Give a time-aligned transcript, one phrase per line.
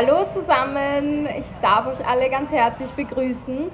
[0.00, 3.68] Hallo zusammen, ich darf euch alle ganz herzlich begrüßen.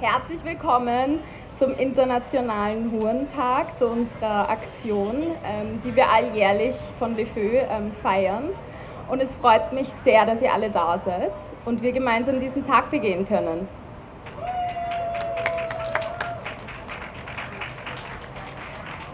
[0.00, 1.18] Herzlich willkommen
[1.56, 8.50] zum Internationalen Hurentag, zu unserer Aktion, ähm, die wir alljährlich von Le Feu ähm, feiern.
[9.08, 11.32] Und es freut mich sehr, dass ihr alle da seid
[11.64, 13.66] und wir gemeinsam diesen Tag begehen können.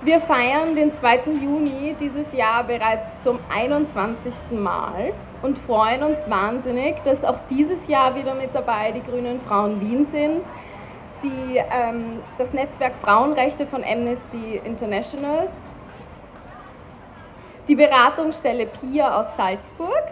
[0.03, 1.21] Wir feiern den 2.
[1.41, 4.35] Juni dieses Jahr bereits zum 21.
[4.51, 5.15] Mal
[5.45, 10.07] und freuen uns wahnsinnig, dass auch dieses Jahr wieder mit dabei die Grünen Frauen Wien
[10.11, 10.41] sind,
[11.23, 15.49] die, ähm, das Netzwerk Frauenrechte von Amnesty International,
[17.69, 20.05] die Beratungsstelle PIA aus Salzburg,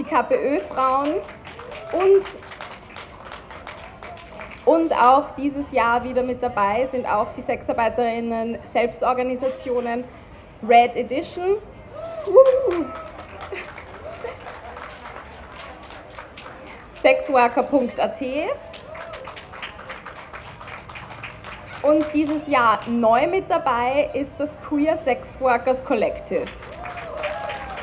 [0.00, 1.14] die KPÖ-Frauen
[1.92, 2.24] und
[4.64, 10.04] und auch dieses Jahr wieder mit dabei sind auch die Sexarbeiterinnen Selbstorganisationen
[10.68, 11.56] Red Edition.
[17.02, 18.22] Sexworker.at
[21.82, 26.44] und dieses Jahr neu mit dabei ist das Queer Sex Workers Collective.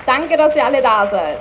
[0.06, 1.40] Danke, dass ihr alle da seid.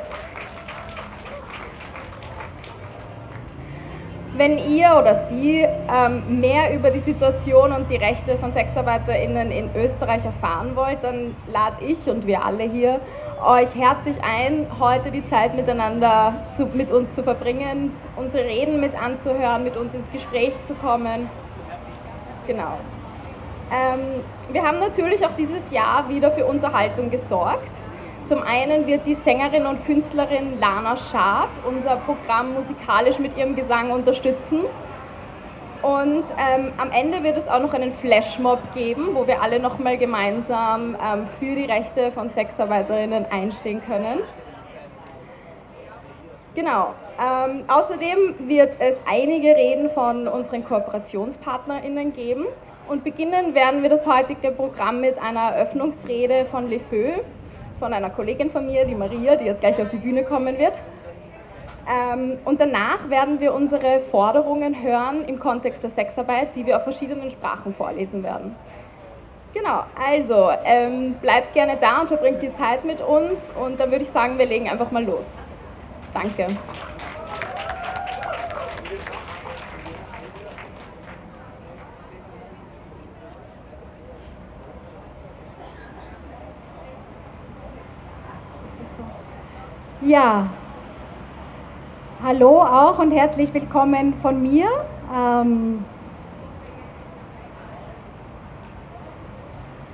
[4.36, 9.70] Wenn ihr oder Sie ähm, mehr über die Situation und die Rechte von SexarbeiterInnen in
[9.74, 13.00] Österreich erfahren wollt, dann lade ich und wir alle hier
[13.44, 19.00] euch herzlich ein, heute die Zeit miteinander zu, mit uns zu verbringen, unsere Reden mit
[19.00, 21.28] anzuhören, mit uns ins Gespräch zu kommen.
[22.46, 22.78] Genau.
[23.72, 27.80] Ähm, wir haben natürlich auch dieses Jahr wieder für Unterhaltung gesorgt.
[28.24, 33.90] Zum einen wird die Sängerin und Künstlerin Lana Sharp unser Programm musikalisch mit ihrem Gesang
[33.90, 34.60] unterstützen.
[35.82, 39.98] Und ähm, am Ende wird es auch noch einen Flashmob geben, wo wir alle nochmal
[39.98, 44.20] gemeinsam ähm, für die Rechte von Sexarbeiterinnen einstehen können.
[46.54, 46.94] Genau.
[47.20, 52.46] Ähm, außerdem wird es einige Reden von unseren KooperationspartnerInnen geben.
[52.88, 57.14] Und beginnen werden wir das heutige Programm mit einer Eröffnungsrede von Le Feu,
[57.78, 60.78] von einer Kollegin von mir, die Maria, die jetzt gleich auf die Bühne kommen wird.
[61.88, 66.82] Ähm, und danach werden wir unsere Forderungen hören im Kontext der Sexarbeit, die wir auf
[66.82, 68.56] verschiedenen Sprachen vorlesen werden.
[69.54, 74.04] Genau, also ähm, bleibt gerne da und verbringt die Zeit mit uns und dann würde
[74.04, 75.24] ich sagen, wir legen einfach mal los.
[76.12, 76.48] Danke.
[90.02, 90.50] Ja,
[92.22, 94.68] hallo auch und herzlich willkommen von mir.
[95.14, 95.84] Ähm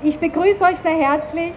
[0.03, 1.53] ich begrüße euch sehr herzlich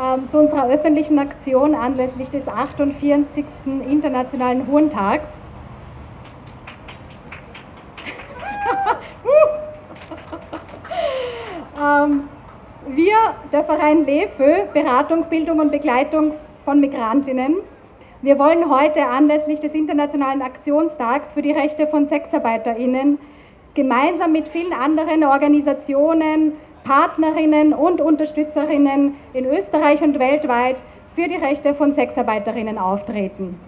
[0.00, 3.44] ähm, zu unserer öffentlichen Aktion anlässlich des 48.
[3.88, 5.26] Internationalen Hurentags.
[11.80, 12.28] ähm,
[12.88, 13.16] wir,
[13.52, 16.32] der Verein LEFÖ, Beratung, Bildung und Begleitung
[16.64, 17.56] von Migrantinnen.
[18.22, 23.18] Wir wollen heute anlässlich des Internationalen Aktionstags für die Rechte von Sexarbeiterinnen
[23.72, 26.52] gemeinsam mit vielen anderen Organisationen,
[26.84, 30.82] Partnerinnen und Unterstützerinnen in Österreich und weltweit
[31.14, 33.58] für die Rechte von Sexarbeiterinnen auftreten.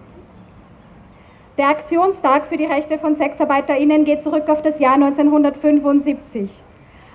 [1.57, 6.51] Der Aktionstag für die Rechte von Sexarbeiterinnen geht zurück auf das Jahr 1975.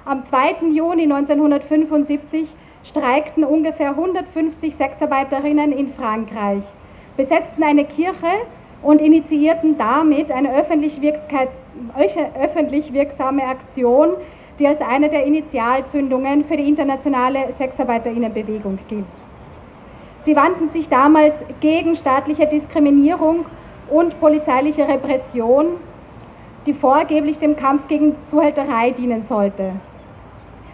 [0.05, 0.71] Am 2.
[0.73, 2.49] Juni 1975
[2.83, 6.65] streikten ungefähr 150 Sexarbeiterinnen in Frankreich,
[7.19, 8.47] besetzten eine Kirche
[8.81, 11.01] und initiierten damit eine öffentlich,
[12.41, 14.11] öffentlich wirksame Aktion,
[14.59, 19.05] die als eine der Initialzündungen für die internationale Sexarbeiterinnenbewegung gilt.
[20.21, 23.47] Sie wandten sich damals gegen staatliche Diskriminierung
[23.91, 25.67] und polizeiliche Repression,
[26.67, 29.73] die vorgeblich dem Kampf gegen Zuhälterei dienen sollte.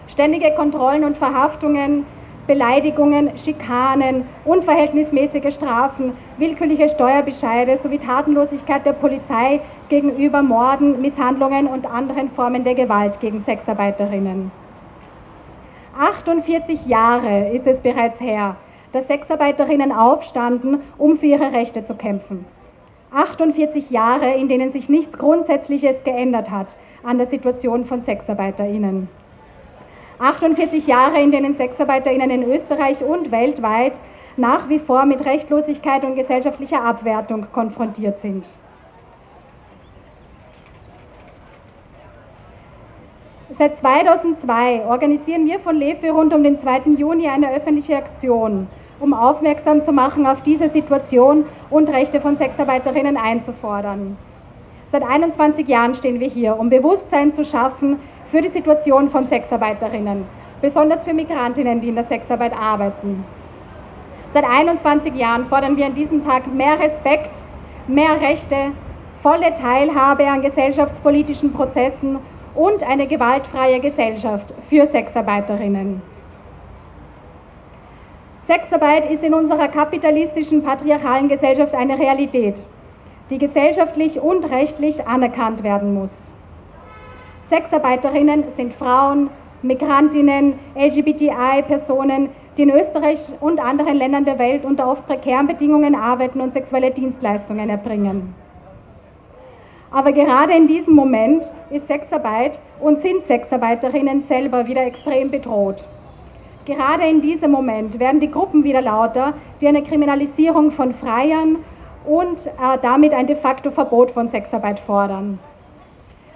[0.08, 2.04] Ständige Kontrollen und Verhaftungen,
[2.46, 12.30] Beleidigungen, Schikanen, unverhältnismäßige Strafen, willkürliche Steuerbescheide sowie Tatenlosigkeit der Polizei gegenüber Morden, Misshandlungen und anderen
[12.30, 14.50] Formen der Gewalt gegen Sexarbeiterinnen.
[15.98, 18.56] 48 Jahre ist es bereits her,
[18.92, 22.44] dass Sexarbeiterinnen aufstanden, um für ihre Rechte zu kämpfen.
[23.12, 29.08] 48 Jahre, in denen sich nichts Grundsätzliches geändert hat an der Situation von Sexarbeiterinnen.
[30.24, 34.00] 48 Jahre, in denen SexarbeiterInnen in Österreich und weltweit
[34.38, 38.50] nach wie vor mit Rechtlosigkeit und gesellschaftlicher Abwertung konfrontiert sind.
[43.50, 46.94] Seit 2002 organisieren wir von LEFE rund um den 2.
[46.96, 48.66] Juni eine öffentliche Aktion,
[49.00, 54.16] um aufmerksam zu machen auf diese Situation und Rechte von Sexarbeiterinnen einzufordern.
[54.90, 57.98] Seit 21 Jahren stehen wir hier, um Bewusstsein zu schaffen
[58.28, 60.26] für die Situation von Sexarbeiterinnen,
[60.60, 63.24] besonders für Migrantinnen, die in der Sexarbeit arbeiten.
[64.32, 67.42] Seit 21 Jahren fordern wir an diesem Tag mehr Respekt,
[67.86, 68.72] mehr Rechte,
[69.22, 72.18] volle Teilhabe an gesellschaftspolitischen Prozessen
[72.54, 76.02] und eine gewaltfreie Gesellschaft für Sexarbeiterinnen.
[78.38, 82.60] Sexarbeit ist in unserer kapitalistischen, patriarchalen Gesellschaft eine Realität,
[83.30, 86.33] die gesellschaftlich und rechtlich anerkannt werden muss.
[87.48, 89.28] Sexarbeiterinnen sind Frauen,
[89.62, 96.40] Migrantinnen, LGBTI-Personen, die in Österreich und anderen Ländern der Welt unter oft prekären Bedingungen arbeiten
[96.40, 98.34] und sexuelle Dienstleistungen erbringen.
[99.90, 105.84] Aber gerade in diesem Moment ist Sexarbeit und sind Sexarbeiterinnen selber wieder extrem bedroht.
[106.64, 111.58] Gerade in diesem Moment werden die Gruppen wieder lauter, die eine Kriminalisierung von Freiern
[112.06, 115.38] und äh, damit ein de facto Verbot von Sexarbeit fordern.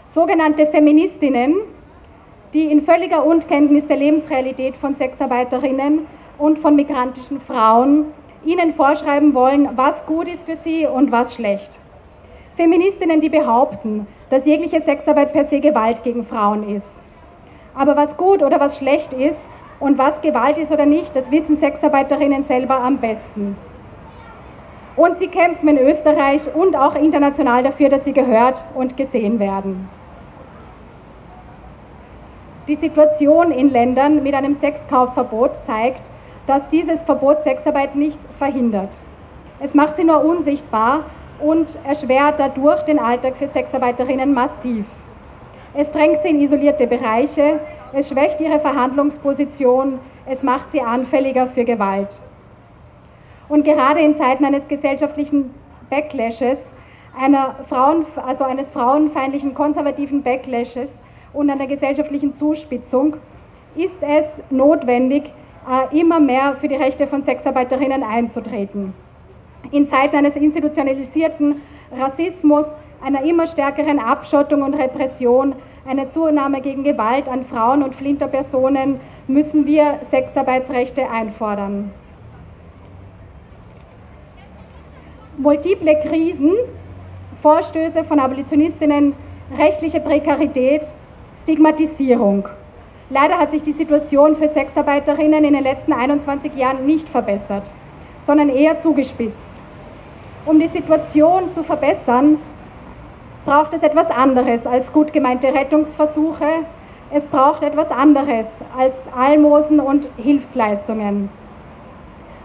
[0.08, 1.56] Sogenannte Feministinnen,
[2.54, 6.06] die in völliger Unkenntnis der Lebensrealität von Sexarbeiterinnen
[6.38, 8.06] und von migrantischen Frauen
[8.42, 11.78] ihnen vorschreiben wollen, was gut ist für sie und was schlecht.
[12.56, 16.88] Feministinnen, die behaupten, dass jegliche Sexarbeit per se Gewalt gegen Frauen ist.
[17.74, 19.46] Aber was gut oder was schlecht ist,
[19.78, 23.58] und was Gewalt ist oder nicht, das wissen Sexarbeiterinnen selber am besten.
[24.96, 29.97] Und sie kämpfen in Österreich und auch international dafür, dass sie gehört und gesehen werden.
[32.68, 36.10] Die Situation in Ländern mit einem Sexkaufverbot zeigt,
[36.46, 38.98] dass dieses Verbot Sexarbeit nicht verhindert.
[39.58, 41.04] Es macht sie nur unsichtbar
[41.40, 44.84] und erschwert dadurch den Alltag für Sexarbeiterinnen massiv.
[45.72, 47.60] Es drängt sie in isolierte Bereiche,
[47.94, 52.20] es schwächt ihre Verhandlungsposition, es macht sie anfälliger für Gewalt.
[53.48, 55.54] Und gerade in Zeiten eines gesellschaftlichen
[55.88, 56.70] Backlashes,
[57.18, 61.00] einer Frauen, also eines frauenfeindlichen konservativen Backlashes
[61.32, 63.16] und einer gesellschaftlichen Zuspitzung,
[63.74, 65.32] ist es notwendig,
[65.68, 68.94] äh, immer mehr für die Rechte von Sexarbeiterinnen einzutreten.
[69.70, 71.60] In Zeiten eines institutionalisierten
[71.92, 75.54] Rassismus, einer immer stärkeren Abschottung und Repression,
[75.86, 81.92] einer Zunahme gegen Gewalt an Frauen und Flinterpersonen müssen wir Sexarbeitsrechte einfordern.
[85.38, 86.52] Multiple Krisen,
[87.40, 89.14] Vorstöße von Abolitionistinnen,
[89.56, 90.90] rechtliche Prekarität,
[91.42, 92.48] Stigmatisierung.
[93.10, 97.70] Leider hat sich die Situation für Sexarbeiterinnen in den letzten 21 Jahren nicht verbessert,
[98.26, 99.50] sondern eher zugespitzt.
[100.44, 102.38] Um die Situation zu verbessern,
[103.46, 106.64] braucht es etwas anderes als gut gemeinte Rettungsversuche.
[107.10, 111.30] Es braucht etwas anderes als Almosen und Hilfsleistungen.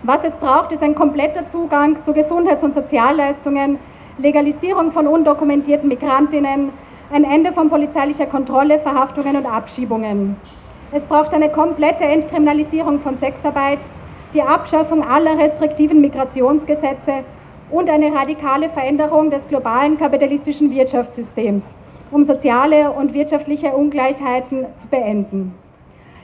[0.03, 3.79] Was es braucht, ist ein kompletter Zugang zu Gesundheits- und Sozialleistungen,
[4.17, 6.69] Legalisierung von undokumentierten Migrantinnen,
[7.11, 10.38] ein Ende von polizeilicher Kontrolle, Verhaftungen und Abschiebungen.
[10.91, 13.79] Es braucht eine komplette Entkriminalisierung von Sexarbeit,
[14.33, 17.23] die Abschaffung aller restriktiven Migrationsgesetze
[17.71, 21.75] und eine radikale Veränderung des globalen kapitalistischen Wirtschaftssystems,
[22.11, 25.55] um soziale und wirtschaftliche Ungleichheiten zu beenden.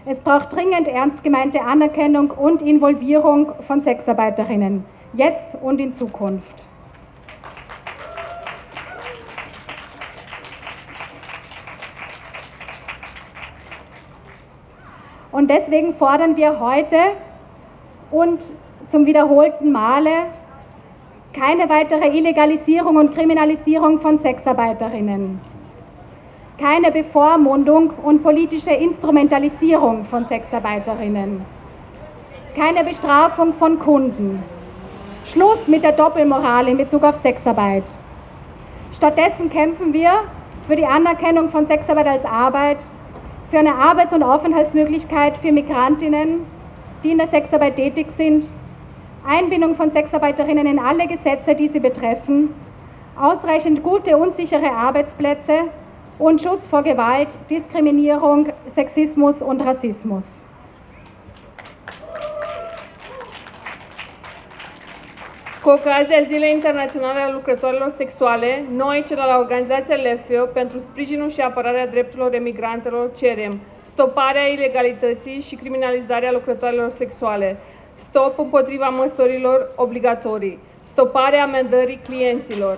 [0.06, 6.68] Es braucht dringend ernst gemeinte Anerkennung und Involvierung von Sexarbeiterinnen, jetzt und in Zukunft.
[15.40, 16.98] Und deswegen fordern wir heute
[18.12, 18.52] und
[18.90, 20.26] zum wiederholten Male
[21.32, 25.40] keine weitere Illegalisierung und Kriminalisierung von Sexarbeiterinnen.
[26.58, 31.46] Keine Bevormundung und politische Instrumentalisierung von Sexarbeiterinnen.
[32.54, 34.44] Keine Bestrafung von Kunden.
[35.24, 37.86] Schluss mit der Doppelmoral in Bezug auf Sexarbeit.
[38.92, 40.12] Stattdessen kämpfen wir
[40.68, 42.86] für die Anerkennung von Sexarbeit als Arbeit,
[43.50, 46.46] für eine Arbeits- und Aufenthaltsmöglichkeit für Migrantinnen,
[47.04, 48.50] die in der Sexarbeit tätig sind
[49.26, 52.54] Einbindung von Sexarbeiterinnen in alle Gesetze, die sie betreffen,
[53.20, 55.70] ausreichend gute und sichere Arbeitsplätze
[56.18, 60.46] und Schutz vor Gewalt, Diskriminierung, Sexismus und Rassismus.
[65.64, 71.30] Cu ocazia Zilei Internaționale a Lucrătorilor Sexuale, noi, cei de la organizația LEFEO, pentru sprijinul
[71.30, 77.58] și apărarea drepturilor emigrantelor, cerem stoparea ilegalității și criminalizarea lucrătorilor sexuale,
[77.96, 82.78] stop împotriva măsurilor obligatorii, stoparea amendării clienților.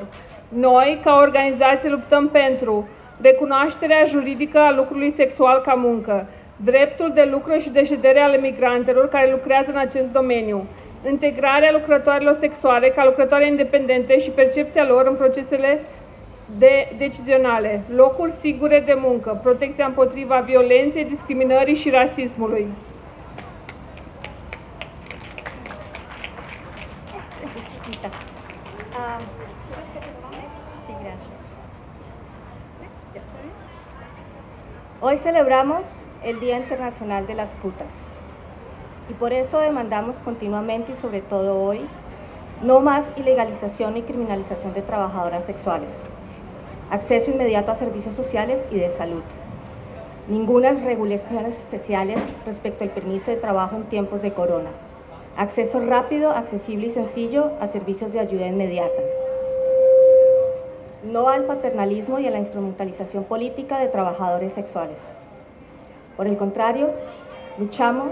[0.50, 2.88] Noi, ca organizație, luptăm pentru
[3.22, 9.10] recunoașterea juridică a lucrului sexual ca muncă, dreptul de lucru și de ședere ale migrantelor
[9.10, 10.68] care lucrează în acest domeniu,
[11.10, 15.80] integrarea lucrătoarelor sexuale ca lucrătoare independente și percepția lor în procesele
[16.58, 22.68] de decizionale, locuri sigure de muncă, protecția împotriva violenței, discriminării și rasismului.
[28.94, 29.20] Ah,
[30.86, 31.42] sí, gracias.
[35.00, 35.86] Hoy celebramos
[36.24, 37.94] el Día Internacional de las Putas
[39.12, 41.82] y por eso demandamos continuamente y sobre todo hoy
[42.64, 45.92] no más ilegalización ni criminalización de trabajadoras sexuales,
[46.90, 49.24] acceso inmediato a servicios sociales y de salud,
[50.30, 54.70] ninguna regulaciones especiales respecto al permiso de trabajo en tiempos de corona,
[55.36, 59.02] acceso rápido, accesible y sencillo a servicios de ayuda inmediata,
[61.04, 65.00] no al paternalismo y a la instrumentalización política de trabajadores sexuales.
[66.16, 66.92] Por el contrario,
[67.58, 68.08] luchamos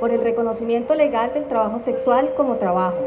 [0.00, 2.98] por el reconocimiento legal del trabajo sexual como trabajo,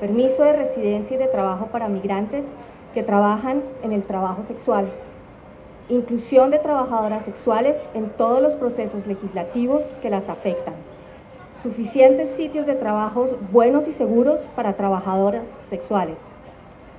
[0.00, 2.44] permiso de residencia y de trabajo para migrantes
[2.92, 4.86] que trabajan en el trabajo sexual,
[5.88, 10.74] inclusión de trabajadoras sexuales en todos los procesos legislativos que las afectan,
[11.62, 16.18] suficientes sitios de trabajo buenos y seguros para trabajadoras sexuales,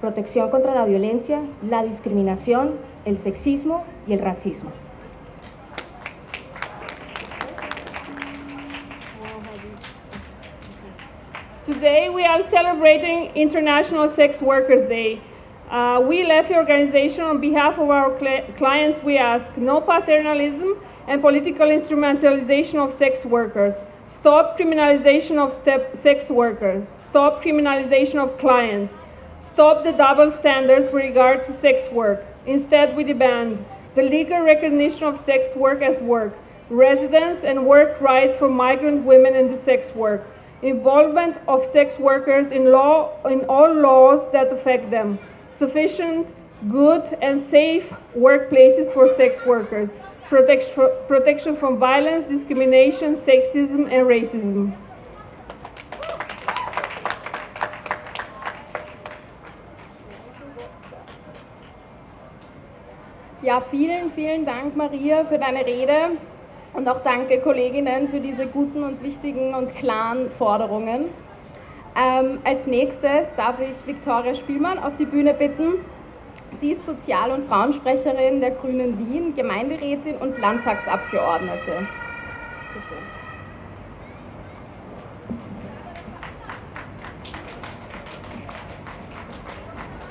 [0.01, 2.73] protección contra la violencia, la discriminación,
[3.05, 4.84] el sexismo y el racismo.
[11.65, 15.19] Today we are celebrating International Sex Workers Day.
[15.67, 21.23] Uh, we, LEFI organization, on behalf of our cl clients, we ask no paternalism and
[21.23, 23.81] political instrumentalization of sex workers.
[24.07, 25.49] Stop criminalization of
[25.97, 26.85] sex workers.
[26.97, 28.93] Stop criminalization of clients.
[29.41, 32.23] Stop the double standards with regard to sex work.
[32.45, 36.37] Instead, we demand the legal recognition of sex work as work,
[36.69, 40.21] residence and work rights for migrant women in the sex work,
[40.61, 45.19] involvement of sex workers in, law, in all laws that affect them,
[45.53, 46.27] sufficient,
[46.69, 49.91] good, and safe workplaces for sex workers,
[50.23, 54.75] protection, protection from violence, discrimination, sexism, and racism.
[63.41, 66.17] Ja, vielen, vielen Dank, Maria, für deine Rede
[66.75, 71.05] und auch danke, Kolleginnen, für diese guten und wichtigen und klaren Forderungen.
[71.97, 75.75] Ähm, als nächstes darf ich Viktoria Spielmann auf die Bühne bitten.
[76.59, 81.87] Sie ist Sozial- und Frauensprecherin der Grünen Wien, Gemeinderätin und Landtagsabgeordnete.
[82.73, 82.95] Bitte.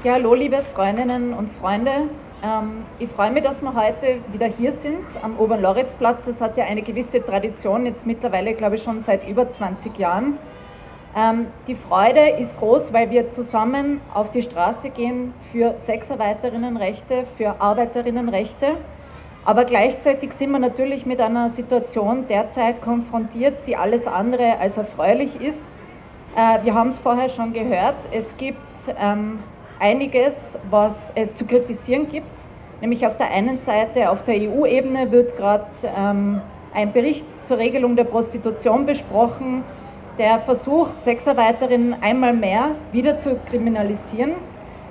[0.05, 2.09] Ja, hallo liebe Freundinnen und Freunde.
[2.45, 6.27] Ähm, ich freue mich, dass wir heute wieder hier sind am Obernloritzplatz.
[6.27, 10.37] Das hat ja eine gewisse Tradition, jetzt mittlerweile glaube ich schon seit über 20 Jahren.
[11.17, 17.61] Ähm, die Freude ist groß, weil wir zusammen auf die Straße gehen für Sexarbeiterinnenrechte, für
[17.61, 18.77] Arbeiterinnenrechte.
[19.47, 25.41] Aber gleichzeitig sind wir natürlich mit einer Situation derzeit konfrontiert, die alles andere als erfreulich
[25.41, 25.75] ist.
[26.37, 28.59] Äh, wir haben es vorher schon gehört, es gibt
[29.01, 29.39] ähm,
[29.81, 32.49] einiges, was es zu kritisieren gibt.
[32.81, 35.67] Nämlich auf der einen Seite, auf der EU-Ebene wird gerade
[35.97, 36.41] ähm,
[36.75, 39.65] ein Bericht zur Regelung der Prostitution besprochen,
[40.19, 44.35] der versucht, Sexarbeiterinnen einmal mehr wieder zu kriminalisieren,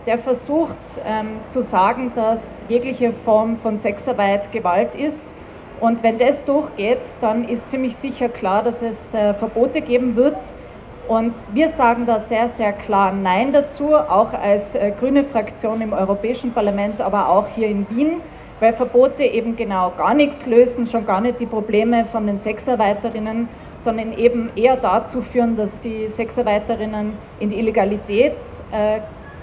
[0.05, 5.33] der versucht ähm, zu sagen, dass jegliche Form von Sexarbeit Gewalt ist.
[5.79, 10.37] Und wenn das durchgeht, dann ist ziemlich sicher klar, dass es äh, Verbote geben wird,
[11.07, 15.93] und wir sagen da sehr, sehr klar Nein dazu, auch als äh, grüne Fraktion im
[15.93, 18.21] Europäischen Parlament, aber auch hier in Wien,
[18.59, 23.49] weil Verbote eben genau gar nichts lösen, schon gar nicht die Probleme von den Sexarbeiterinnen,
[23.79, 28.37] sondern eben eher dazu führen, dass die Sexarbeiterinnen in die Illegalität
[28.71, 29.01] äh,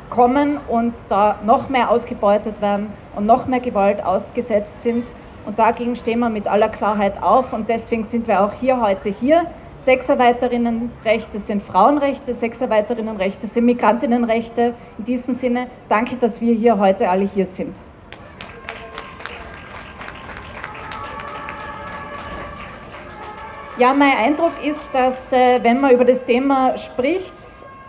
[0.09, 5.13] kommen und da noch mehr ausgebeutet werden und noch mehr Gewalt ausgesetzt sind.
[5.47, 9.11] Und dagegen stehen wir mit aller Klarheit auf und deswegen sind wir auch hier heute
[9.11, 9.47] hier
[9.81, 14.75] Sexarbeiterinnenrechte sind Frauenrechte, Sexarbeiterinnenrechte sind Migrantinnenrechte.
[14.99, 17.75] In diesem Sinne danke, dass wir hier heute alle hier sind.
[23.79, 27.35] Ja, mein Eindruck ist, dass äh, wenn man über das Thema spricht,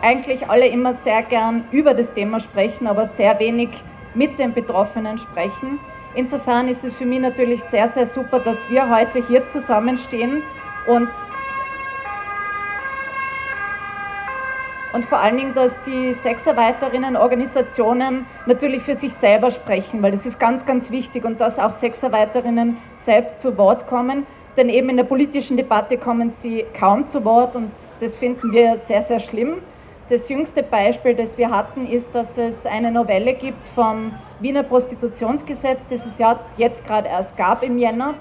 [0.01, 3.69] eigentlich alle immer sehr gern über das Thema sprechen, aber sehr wenig
[4.13, 5.79] mit den Betroffenen sprechen.
[6.15, 10.41] Insofern ist es für mich natürlich sehr, sehr super, dass wir heute hier zusammenstehen
[10.87, 11.09] und
[14.93, 20.39] und vor allen Dingen, dass die Sexarbeiterinnen-Organisationen natürlich für sich selber sprechen, weil das ist
[20.39, 24.25] ganz, ganz wichtig und dass auch Sexarbeiterinnen selbst zu Wort kommen.
[24.57, 27.71] denn eben in der politischen Debatte kommen sie kaum zu Wort und
[28.01, 29.59] das finden wir sehr, sehr schlimm.
[30.09, 35.85] Das jüngste Beispiel, das wir hatten, ist, dass es eine Novelle gibt vom Wiener Prostitutionsgesetz,
[35.85, 38.15] das es ja jetzt gerade erst gab im Jänner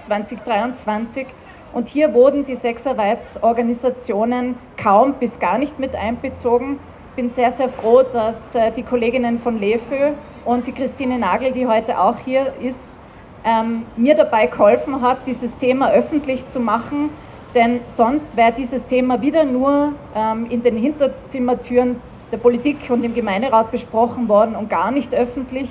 [0.00, 1.26] 2023.
[1.74, 6.78] Und hier wurden die Sexarbeitsorganisationen kaum bis gar nicht mit einbezogen.
[7.10, 10.12] Ich bin sehr, sehr froh, dass äh, die Kolleginnen von LEFÖ
[10.44, 12.96] und die Christine Nagel, die heute auch hier ist,
[13.44, 17.10] ähm, mir dabei geholfen hat, dieses Thema öffentlich zu machen,
[17.56, 22.00] denn sonst wäre dieses Thema wieder nur ähm, in den Hinterzimmertüren
[22.30, 25.68] der Politik und im Gemeinderat besprochen worden und gar nicht öffentlich.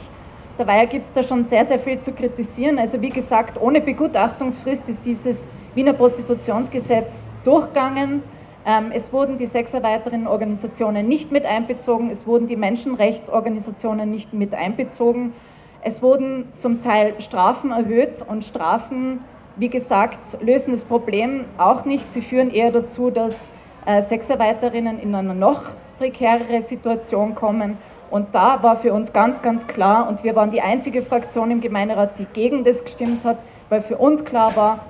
[0.58, 2.78] Dabei gibt es da schon sehr, sehr viel zu kritisieren.
[2.78, 8.24] Also wie gesagt, ohne Begutachtungsfrist ist dieses Wiener Prostitutionsgesetz durchgegangen.
[8.66, 15.34] Ähm, es wurden die Sexarbeiterinnen-Organisationen nicht mit einbezogen, es wurden die Menschenrechtsorganisationen nicht mit einbezogen.
[15.82, 19.20] Es wurden zum Teil Strafen erhöht und Strafen,
[19.58, 22.12] wie gesagt, lösen das Problem auch nicht.
[22.12, 23.52] Sie führen eher dazu, dass
[23.86, 25.64] äh, Sexarbeiterinnen in eine noch
[25.98, 27.78] prekärere Situation kommen.
[28.10, 31.62] Und da war für uns ganz, ganz klar, und wir waren die einzige Fraktion im
[31.62, 33.38] Gemeinderat, die gegen das gestimmt hat,
[33.70, 34.86] weil für uns klar war,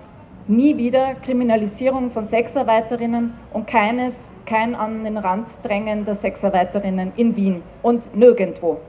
[0.47, 7.35] nie wieder Kriminalisierung von Sexarbeiterinnen und keines, kein an den Rand drängen der Sexarbeiterinnen in
[7.35, 8.79] Wien und nirgendwo.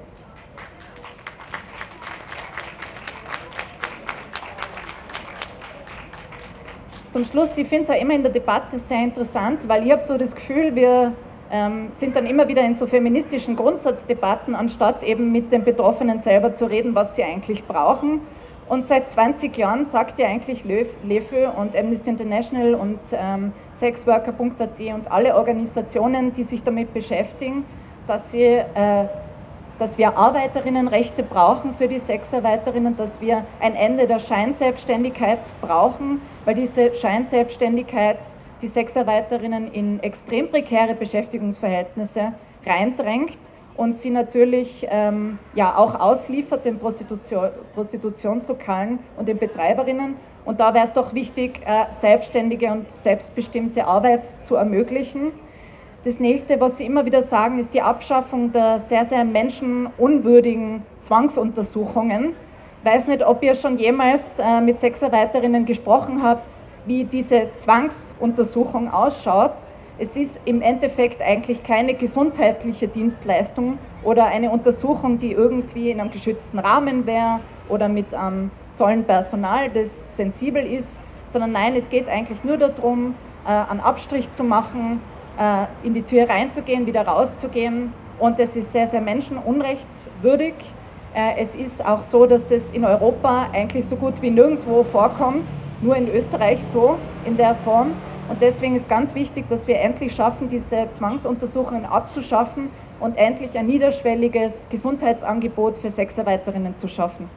[7.08, 10.02] Zum Schluss, ich finde es auch immer in der Debatte sehr interessant, weil ich habe
[10.02, 11.12] so das Gefühl, wir
[11.52, 16.54] ähm, sind dann immer wieder in so feministischen Grundsatzdebatten, anstatt eben mit den Betroffenen selber
[16.54, 18.22] zu reden, was sie eigentlich brauchen.
[18.68, 25.12] Und seit 20 Jahren sagt ja eigentlich LEFÖ und Amnesty International und ähm, Sexworker.at und
[25.12, 27.64] alle Organisationen, die sich damit beschäftigen,
[28.06, 29.06] dass sie äh,
[29.78, 36.54] dass wir Arbeiterinnenrechte brauchen für die Sexarbeiterinnen, dass wir ein Ende der Scheinselbstständigkeit brauchen, weil
[36.54, 38.18] diese Scheinselbstständigkeit
[38.62, 43.38] die Sexarbeiterinnen in extrem prekäre Beschäftigungsverhältnisse reindrängt
[43.76, 50.16] und sie natürlich ähm, ja, auch ausliefert den Prostitution, Prostitutionslokalen und den Betreiberinnen.
[50.44, 55.32] Und da wäre es doch wichtig, äh, selbstständige und selbstbestimmte Arbeit zu ermöglichen.
[56.04, 62.34] Das nächste, was Sie immer wieder sagen, ist die Abschaffung der sehr, sehr menschenunwürdigen Zwangsuntersuchungen.
[62.80, 66.50] Ich weiß nicht, ob ihr schon jemals äh, mit Sexarbeiterinnen gesprochen habt,
[66.84, 69.64] wie diese Zwangsuntersuchung ausschaut.
[69.96, 76.10] Es ist im Endeffekt eigentlich keine gesundheitliche Dienstleistung oder eine Untersuchung, die irgendwie in einem
[76.10, 82.08] geschützten Rahmen wäre oder mit einem tollen Personal, das sensibel ist, sondern nein, es geht
[82.08, 83.14] eigentlich nur darum,
[83.46, 85.00] äh, einen Abstrich zu machen,
[85.38, 87.92] äh, in die Tür reinzugehen, wieder rauszugehen.
[88.18, 90.54] Und das ist sehr, sehr menschenunrechtswürdig.
[91.14, 95.46] Äh, es ist auch so, dass das in Europa eigentlich so gut wie nirgendwo vorkommt,
[95.80, 97.92] nur in Österreich so in der Form.
[98.28, 103.66] Und deswegen ist ganz wichtig, dass wir endlich schaffen, diese Zwangsuntersuchungen abzuschaffen und endlich ein
[103.66, 107.28] niederschwelliges Gesundheitsangebot für Sexarbeiterinnen zu schaffen.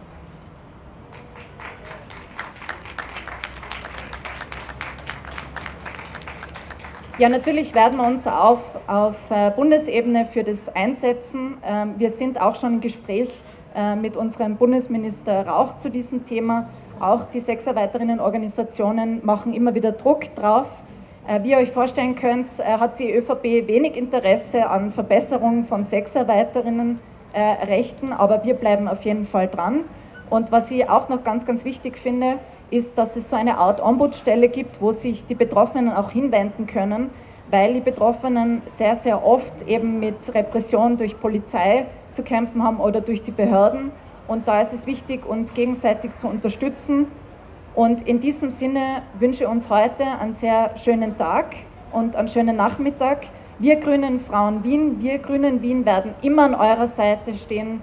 [7.20, 11.58] Ja, natürlich werden wir uns auf, auf äh, Bundesebene für das einsetzen.
[11.66, 13.30] Ähm, wir sind auch schon im Gespräch
[13.76, 16.70] äh, mit unserem Bundesminister Rauch zu diesem Thema.
[17.00, 20.66] Auch die Sexarbeiterinnen-Organisationen machen immer wieder Druck drauf.
[21.28, 28.14] Äh, wie ihr euch vorstellen könnt, hat die ÖVP wenig Interesse an Verbesserung von Sexarbeiterinnenrechten,
[28.14, 29.84] aber wir bleiben auf jeden Fall dran.
[30.30, 33.80] Und was ich auch noch ganz, ganz wichtig finde, ist, dass es so eine Art
[33.82, 37.12] Ombudsstelle gibt, wo sich die Betroffenen auch hinwenden können,
[37.52, 43.02] weil die Betroffenen sehr, sehr oft eben mit Repression durch Polizei zu kämpfen haben oder
[43.02, 43.92] durch die Behörden.
[44.28, 47.08] Und da ist es wichtig, uns gegenseitig zu unterstützen.
[47.76, 51.56] Und in diesem Sinne wünsche uns heute einen sehr schönen Tag
[51.92, 53.28] und einen schönen Nachmittag.
[53.60, 57.82] Wir Grünen Frauen Wien, wir Grünen Wien werden immer an eurer Seite stehen.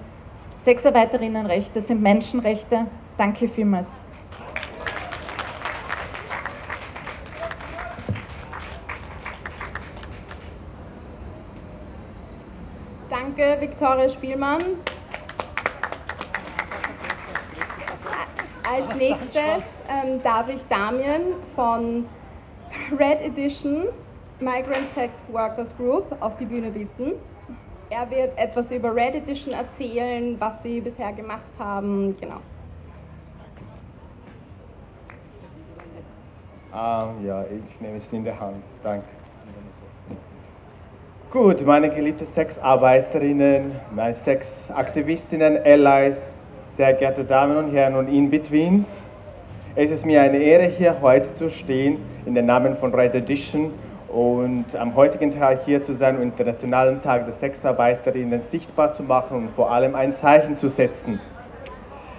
[0.56, 2.86] Sexarbeiterinnenrechte sind Menschenrechte.
[3.16, 4.00] Danke vielmals.
[13.10, 14.62] Danke, Viktoria Spielmann.
[18.66, 22.06] Als nächstes ähm, darf ich Damien von
[22.98, 23.88] Red Edition
[24.40, 27.12] Migrant Sex Workers Group auf die Bühne bitten.
[27.90, 32.16] Er wird etwas über Red Edition erzählen, was sie bisher gemacht haben.
[32.18, 32.40] Genau.
[36.74, 38.64] Ähm, ja, ich nehme es in der Hand.
[38.82, 39.06] Danke.
[41.30, 46.38] Gut, meine geliebten Sexarbeiterinnen, meine Sexaktivistinnen, Allies,
[46.74, 49.06] sehr geehrte Damen und Herren und In-Betweens.
[49.76, 53.70] Es ist mir eine Ehre, hier heute zu stehen, in den Namen von Red Edition
[54.08, 59.36] und am heutigen Tag hier zu sein und Internationalen Tag der Sexarbeiterinnen sichtbar zu machen
[59.36, 61.20] und vor allem ein Zeichen zu setzen.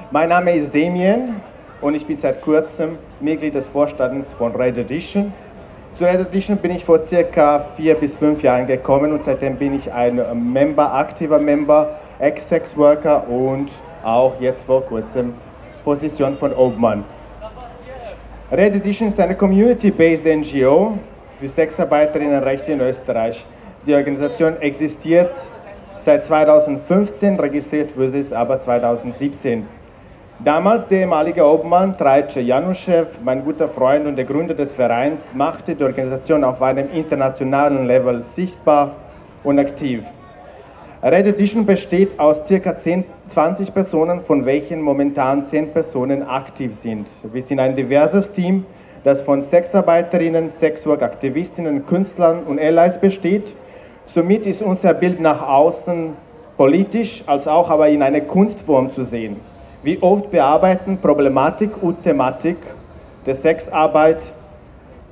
[0.10, 1.42] Mein Name ist Damien
[1.82, 5.34] und ich bin seit kurzem Mitglied des Vorstands von Red Edition.
[5.96, 9.76] Zu Red Edition bin ich vor circa vier bis fünf Jahren gekommen und seitdem bin
[9.76, 10.16] ich ein
[10.54, 13.70] Member, aktiver Member, Ex-Sex-Worker und
[14.06, 15.34] auch jetzt vor kurzem
[15.84, 17.04] Position von Obmann.
[18.52, 20.98] Red Edition ist eine community-based NGO
[21.40, 23.46] für Sexarbeiterinnenrechte in Österreich.
[23.86, 25.36] Die Organisation existiert
[25.98, 29.66] seit 2015, registriert wurde es aber 2017.
[30.44, 35.76] Damals der ehemalige Obmann Trajce Januschew, mein guter Freund und der Gründer des Vereins, machte
[35.76, 38.96] die Organisation auf einem internationalen Level sichtbar
[39.44, 40.04] und aktiv.
[41.04, 42.78] Red Edition besteht aus ca.
[42.78, 47.12] 10, 20 Personen, von welchen momentan 10 Personen aktiv sind.
[47.32, 48.66] Wir sind ein diverses Team,
[49.04, 53.56] das von Sexarbeiterinnen, Sexwork-Aktivistinnen, Künstlern und Allies besteht.
[54.06, 56.14] Somit ist unser Bild nach außen
[56.58, 59.36] politisch als auch aber in einer Kunstform zu sehen.
[59.84, 62.58] Wie oft bearbeiten Problematik und Thematik
[63.26, 64.34] der Sexarbeit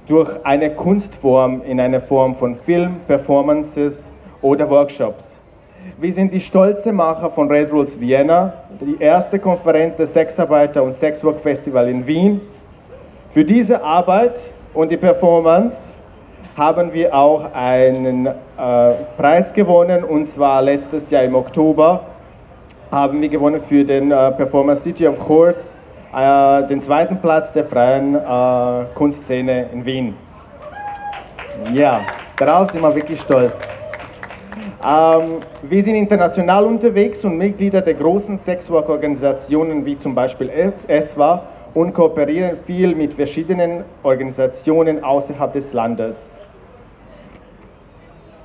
[0.08, 4.06] durch eine Kunstform in einer Form von Film, Performances
[4.42, 5.33] oder Workshops.
[6.00, 10.94] Wir sind die stolze Macher von Red Rules Vienna, die erste Konferenz des Sexarbeiter- und
[10.94, 12.42] Sexwork Festival in Wien.
[13.32, 14.40] Für diese Arbeit
[14.74, 15.76] und die Performance
[16.56, 18.34] haben wir auch einen äh,
[19.18, 22.02] Preis gewonnen, und zwar letztes Jahr im Oktober
[22.92, 25.76] haben wir gewonnen für den äh, Performer City of Course,
[26.16, 30.16] äh, den zweiten Platz der freien äh, Kunstszene in Wien.
[31.74, 32.02] Ja,
[32.38, 33.54] darauf sind wir wirklich stolz.
[34.86, 40.50] Ähm, wir sind international unterwegs und Mitglieder der großen Sexwork-Organisationen wie zum Beispiel
[40.88, 46.36] ESWA und kooperieren viel mit verschiedenen Organisationen außerhalb des Landes.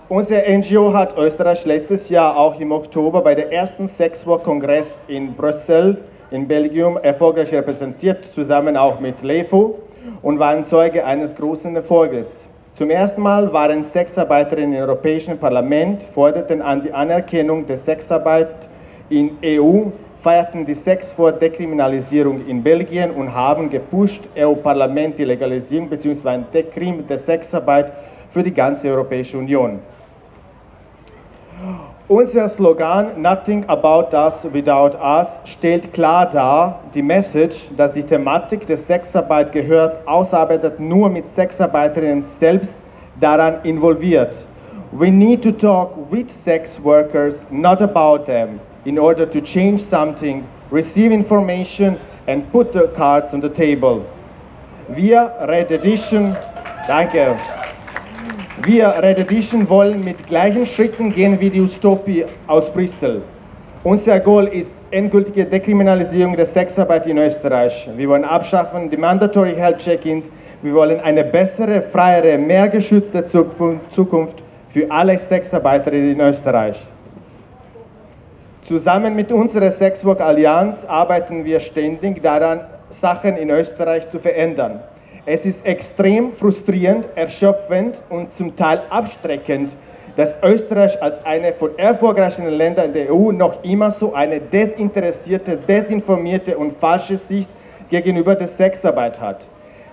[0.08, 5.98] Unser NGO hat Österreich letztes Jahr auch im Oktober bei der ersten Sexwork-Kongress in Brüssel
[6.30, 9.78] in Belgien erfolgreich repräsentiert, zusammen auch mit LEFO
[10.22, 12.48] und waren Zeuge eines großen Erfolges.
[12.78, 18.68] Zum ersten Mal waren Sexarbeiterinnen im Europäischen Parlament, forderten an die Anerkennung der Sexarbeit
[19.08, 19.86] in EU,
[20.22, 26.44] feierten die Sex vor Dekriminalisierung in Belgien und haben gepusht, EU-Parlament die Legalisierung bzw.
[26.54, 27.92] Dekrim der Sexarbeit
[28.30, 29.80] für die ganze Europäische Union.
[32.10, 38.66] Unser Slogan Nothing about us without us stellt klar dar die Message, dass die Thematik
[38.66, 42.78] der Sexarbeit gehört, ausarbeitet nur mit Sexarbeiterinnen selbst
[43.20, 44.46] daran involviert.
[44.90, 50.44] We need to talk with sex workers, not about them, in order to change something,
[50.70, 54.06] receive information and put the cards on the table.
[54.88, 56.34] Wir, Red Edition,
[56.86, 57.36] danke.
[58.62, 63.22] Wir, Red Edition, wollen mit gleichen Schritten gehen wie die Utopie aus Brüssel.
[63.84, 67.88] Unser Goal ist endgültige Dekriminalisierung der Sexarbeit in Österreich.
[67.96, 70.30] Wir wollen abschaffen die Mandatory Health Check-ins.
[70.60, 76.78] Wir wollen eine bessere, freiere, mehr geschützte Zukunft für alle Sexarbeiterinnen in Österreich.
[78.64, 84.80] Zusammen mit unserer Sexwork Allianz arbeiten wir ständig daran, Sachen in Österreich zu verändern.
[85.30, 89.76] Es ist extrem frustrierend, erschöpfend und zum Teil abstreckend,
[90.16, 96.56] dass Österreich als eine von erfolgreichen Ländern der EU noch immer so eine desinteressierte, desinformierte
[96.56, 97.54] und falsche Sicht
[97.90, 99.46] gegenüber der Sexarbeit hat.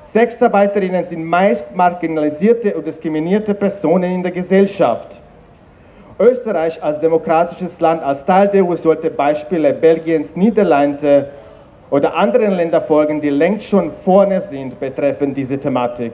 [0.06, 5.20] Sexarbeiterinnen sind meist marginalisierte und diskriminierte Personen in der Gesellschaft.
[6.18, 11.28] Österreich als demokratisches Land, als Teil der EU, sollte Beispiele Belgiens, Niederlande
[11.90, 16.14] oder anderen Länder folgen, die längst schon vorne sind betreffend diese Thematik.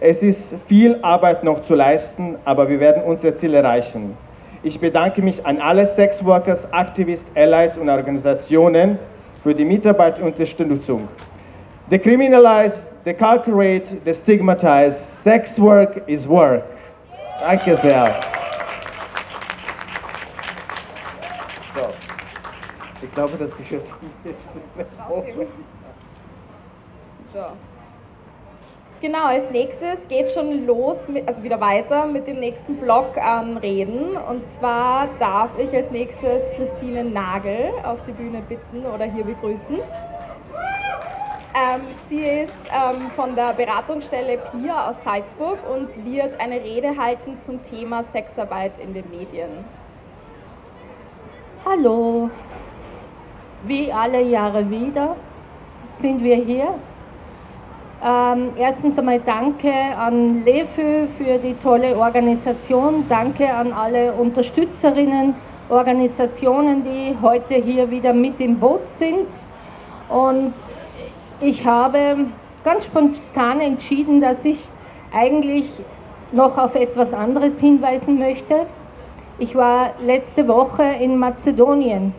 [0.00, 4.16] Es ist viel Arbeit noch zu leisten, aber wir werden unser Ziel erreichen.
[4.62, 8.98] Ich bedanke mich an alle Sexworkers, Aktivisten, Allies und Organisationen
[9.40, 11.08] für die Mitarbeit und Unterstützung.
[11.90, 14.96] Decriminalize, decalculate, destigmatize.
[15.22, 16.64] Sex work is work.
[17.40, 18.20] Danke sehr.
[23.00, 23.86] Ich glaube, das gehört
[27.32, 27.44] so.
[29.00, 33.56] Genau, als nächstes geht schon los, mit, also wieder weiter mit dem nächsten Block an
[33.58, 34.16] Reden.
[34.16, 39.78] Und zwar darf ich als nächstes Christine Nagel auf die Bühne bitten oder hier begrüßen.
[41.54, 47.38] Ähm, sie ist ähm, von der Beratungsstelle PIA aus Salzburg und wird eine Rede halten
[47.40, 49.64] zum Thema Sexarbeit in den Medien.
[51.64, 52.30] Hallo,
[53.64, 55.16] wie alle Jahre wieder
[56.00, 56.74] sind wir hier
[58.00, 63.04] Ähm, erstens einmal danke an LEFÖ für die tolle Organisation.
[63.08, 65.34] Danke an alle Unterstützerinnen,
[65.68, 69.26] Organisationen, die heute hier wieder mit im Boot sind.
[70.08, 70.54] Und
[71.40, 72.26] ich habe
[72.62, 74.68] ganz spontan entschieden, dass ich
[75.12, 75.68] eigentlich
[76.30, 78.66] noch auf etwas anderes hinweisen möchte.
[79.40, 82.14] Ich war letzte Woche in Mazedonien.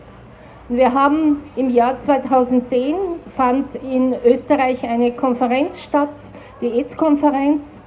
[0.72, 2.94] Wir haben im Jahr 2010
[3.34, 6.14] fand in Österreich eine Konferenz statt,
[6.60, 7.80] die AIDS-Konferenz.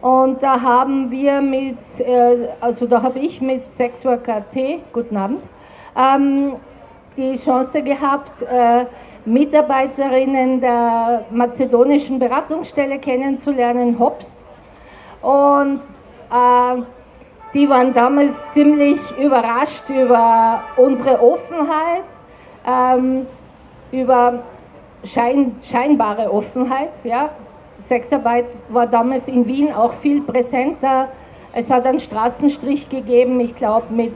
[0.00, 5.42] Und da haben wir mit, äh, also da habe ich mit Sexworker T, guten Abend,
[5.94, 6.54] ähm,
[7.14, 8.86] die Chance gehabt, äh,
[9.26, 14.46] Mitarbeiterinnen der mazedonischen Beratungsstelle kennenzulernen, HOPS.
[15.20, 15.80] Und
[16.32, 16.82] äh,
[17.52, 22.06] die waren damals ziemlich überrascht über unsere Offenheit,
[22.70, 23.26] ähm,
[23.92, 24.40] über
[25.04, 26.92] schein, scheinbare Offenheit.
[27.04, 27.30] Ja.
[27.78, 31.08] Sexarbeit war damals in Wien auch viel präsenter.
[31.52, 34.12] Es hat einen Straßenstrich gegeben, ich glaube mit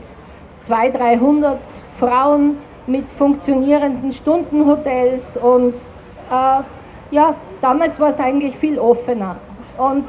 [0.63, 1.59] 200, 300
[1.99, 5.73] Frauen mit funktionierenden Stundenhotels und
[6.31, 6.61] äh,
[7.11, 9.35] ja, damals war es eigentlich viel offener.
[9.77, 10.05] Und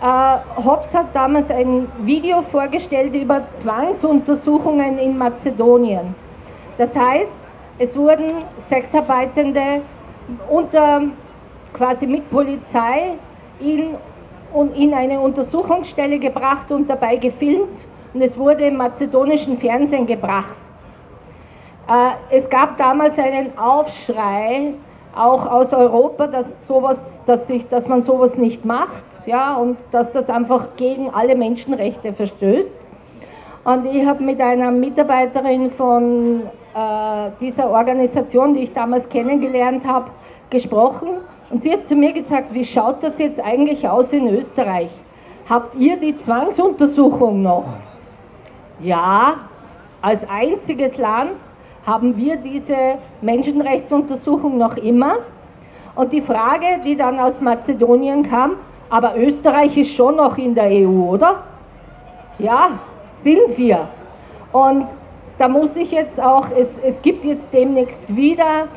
[0.00, 6.14] äh, Hobbes hat damals ein Video vorgestellt über Zwangsuntersuchungen in Mazedonien.
[6.78, 7.32] Das heißt,
[7.78, 9.82] es wurden Sexarbeitende
[10.48, 11.02] unter
[11.72, 13.14] quasi mit Polizei
[13.60, 13.94] in,
[14.74, 20.56] in eine Untersuchungsstelle gebracht und dabei gefilmt und es wurde im mazedonischen Fernsehen gebracht.
[21.88, 24.72] Äh, es gab damals einen Aufschrei,
[25.14, 30.12] auch aus Europa, dass, sowas, dass, ich, dass man sowas nicht macht ja, und dass
[30.12, 32.78] das einfach gegen alle Menschenrechte verstößt.
[33.64, 36.42] Und ich habe mit einer Mitarbeiterin von
[37.40, 40.10] dieser Organisation, die ich damals kennengelernt habe,
[40.50, 41.08] gesprochen
[41.48, 44.90] und sie hat zu mir gesagt, wie schaut das jetzt eigentlich aus in Österreich?
[45.48, 47.64] Habt ihr die Zwangsuntersuchung noch?
[48.80, 49.34] Ja,
[50.02, 51.36] als einziges Land
[51.86, 55.18] haben wir diese Menschenrechtsuntersuchung noch immer.
[55.94, 58.56] Und die Frage, die dann aus Mazedonien kam,
[58.90, 61.42] aber Österreich ist schon noch in der EU, oder?
[62.38, 62.70] Ja,
[63.22, 63.88] sind wir.
[64.52, 64.86] Und
[65.38, 68.68] da muss ich jetzt auch, es, es gibt jetzt demnächst wieder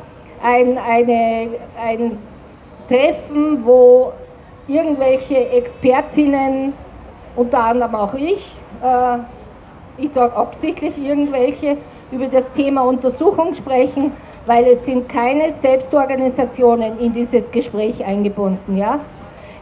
[0.42, 1.48] ein, eine,
[1.80, 2.18] ein
[2.88, 4.12] Treffen, wo
[4.68, 6.72] irgendwelche Expertinnen,
[7.36, 9.18] unter anderem auch ich, äh,
[9.98, 11.76] ich sage absichtlich irgendwelche,
[12.12, 14.12] über das Thema Untersuchung sprechen,
[14.46, 18.76] weil es sind keine Selbstorganisationen in dieses Gespräch eingebunden.
[18.76, 19.00] Ja?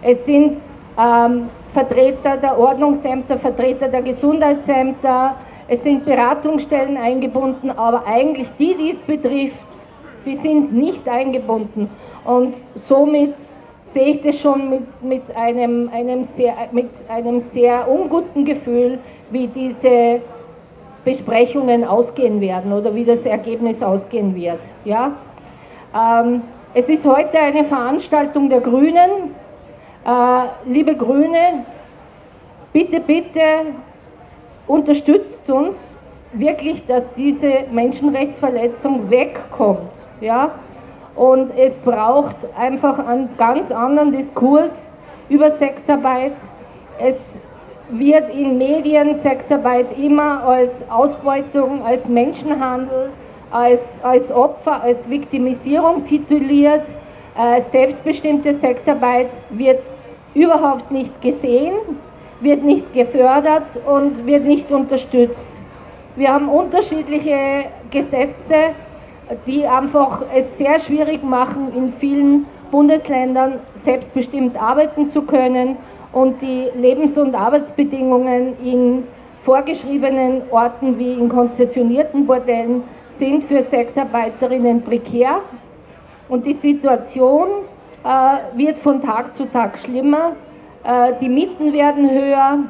[0.02, 0.58] Es sind
[0.98, 5.34] ähm, Vertreter der Ordnungsämter, Vertreter der Gesundheitsämter,
[5.68, 9.66] es sind Beratungsstellen eingebunden, aber eigentlich die, die es betrifft,
[10.24, 11.90] die sind nicht eingebunden.
[12.24, 13.34] Und somit
[13.92, 18.98] sehe ich das schon mit, mit, einem, einem sehr, mit einem sehr unguten Gefühl,
[19.30, 20.22] wie diese
[21.04, 24.60] Besprechungen ausgehen werden oder wie das Ergebnis ausgehen wird.
[24.84, 25.12] Ja?
[25.94, 26.42] Ähm,
[26.74, 29.34] es ist heute eine Veranstaltung der Grünen.
[30.04, 31.64] Äh, liebe Grüne,
[32.72, 33.40] bitte, bitte
[34.68, 35.98] unterstützt uns
[36.32, 39.90] wirklich, dass diese Menschenrechtsverletzung wegkommt.
[40.20, 40.52] Ja?
[41.16, 44.92] Und es braucht einfach einen ganz anderen Diskurs
[45.28, 46.34] über Sexarbeit.
[46.98, 47.16] Es
[47.90, 53.10] wird in Medien Sexarbeit immer als Ausbeutung, als Menschenhandel,
[53.50, 56.84] als, als Opfer, als Viktimisierung tituliert.
[57.36, 59.80] Äh, selbstbestimmte Sexarbeit wird
[60.34, 61.74] überhaupt nicht gesehen,
[62.40, 65.48] wird nicht gefördert und wird nicht unterstützt.
[66.16, 68.74] Wir haben unterschiedliche Gesetze,
[69.46, 75.76] die einfach es sehr schwierig machen, in vielen Bundesländern selbstbestimmt arbeiten zu können
[76.12, 79.04] und die Lebens- und Arbeitsbedingungen in
[79.42, 82.82] vorgeschriebenen Orten wie in konzessionierten Bordellen
[83.18, 85.40] sind für Sexarbeiterinnen prekär
[86.28, 87.48] und die Situation
[88.04, 90.32] äh, wird von Tag zu Tag schlimmer.
[90.88, 92.60] Äh, die Mieten werden höher,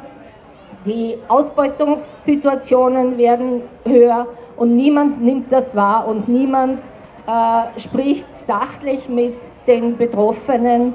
[0.84, 4.26] die Ausbeutungssituationen werden höher
[4.56, 6.80] und niemand nimmt das wahr und niemand
[7.28, 9.36] äh, spricht sachlich mit
[9.68, 10.94] den Betroffenen.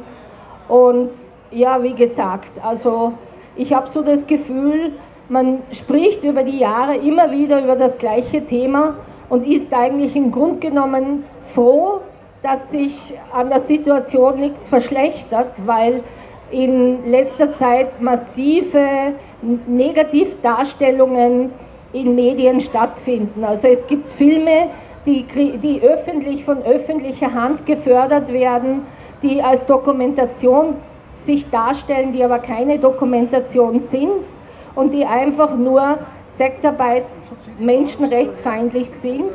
[0.67, 1.11] Und
[1.49, 3.13] ja, wie gesagt, also
[3.55, 4.91] ich habe so das Gefühl,
[5.29, 8.95] man spricht über die Jahre immer wieder über das gleiche Thema
[9.29, 12.01] und ist eigentlich im Grunde genommen froh,
[12.41, 16.03] dass sich an der Situation nichts verschlechtert, weil
[16.53, 19.13] in letzter Zeit massive
[19.67, 21.51] Negativdarstellungen
[21.93, 23.43] in Medien stattfinden.
[23.43, 24.69] Also es gibt Filme,
[25.05, 25.23] die,
[25.57, 28.83] die öffentlich von öffentlicher Hand gefördert werden,
[29.21, 30.75] die als Dokumentation
[31.23, 34.25] sich darstellen, die aber keine Dokumentation sind
[34.75, 35.97] und die einfach nur
[36.37, 39.31] Sexarbeits menschenrechtsfeindlich sind.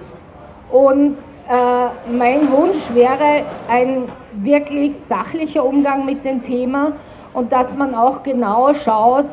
[0.70, 1.16] Und
[1.48, 4.04] äh, mein Wunsch wäre ein
[4.34, 6.92] wirklich sachlicher Umgang mit dem Thema
[7.34, 9.26] und dass man auch genau schaut,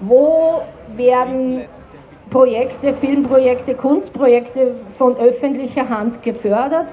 [0.00, 0.62] wo
[0.96, 1.62] werden
[2.30, 6.86] Projekte, Filmprojekte, Kunstprojekte von öffentlicher Hand gefördert.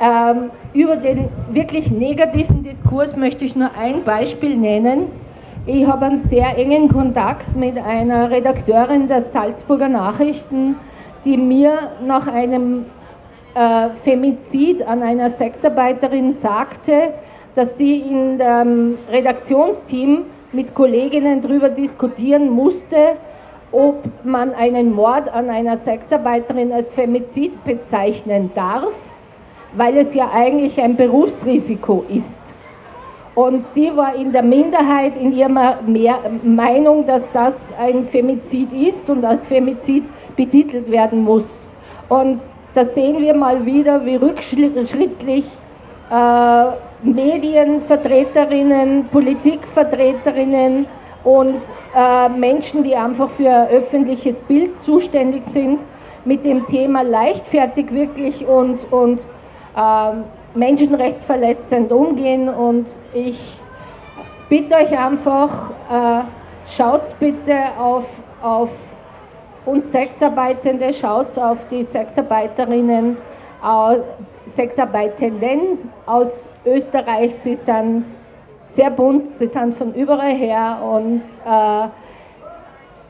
[0.00, 5.08] Ähm, über den wirklich negativen Diskurs möchte ich nur ein Beispiel nennen.
[5.66, 10.76] Ich habe einen sehr engen Kontakt mit einer Redakteurin der Salzburger Nachrichten,
[11.24, 12.86] die mir nach einem
[13.54, 17.14] äh, Femizid an einer Sexarbeiterin sagte,
[17.56, 23.16] dass sie in dem Redaktionsteam mit Kolleginnen darüber diskutieren musste,
[23.72, 28.94] ob man einen Mord an einer Sexarbeiterin als Femizid bezeichnen darf,
[29.74, 32.38] weil es ja eigentlich ein Berufsrisiko ist.
[33.34, 35.78] Und sie war in der Minderheit in ihrer
[36.42, 40.04] Meinung, dass das ein Femizid ist und als Femizid
[40.36, 41.66] betitelt werden muss.
[42.08, 42.40] Und
[42.74, 45.44] da sehen wir mal wieder, wie rückschrittlich
[46.10, 46.66] äh,
[47.14, 50.86] Medienvertreterinnen, Politikvertreterinnen
[51.24, 51.60] und
[51.94, 55.80] äh, Menschen, die einfach für ein öffentliches Bild zuständig sind,
[56.24, 59.20] mit dem Thema leichtfertig wirklich und, und
[59.76, 60.12] äh,
[60.54, 62.48] menschenrechtsverletzend umgehen.
[62.48, 63.60] Und ich
[64.48, 66.22] bitte euch einfach, äh,
[66.66, 68.06] schaut bitte auf,
[68.42, 68.70] auf
[69.64, 73.16] uns Sexarbeitende, schaut auf die Sexarbeiterinnen,
[74.56, 77.34] Sexarbeitenden aus Österreich.
[77.44, 78.04] Sie sind
[78.72, 81.88] sehr bunt, sie sind von überall her und äh,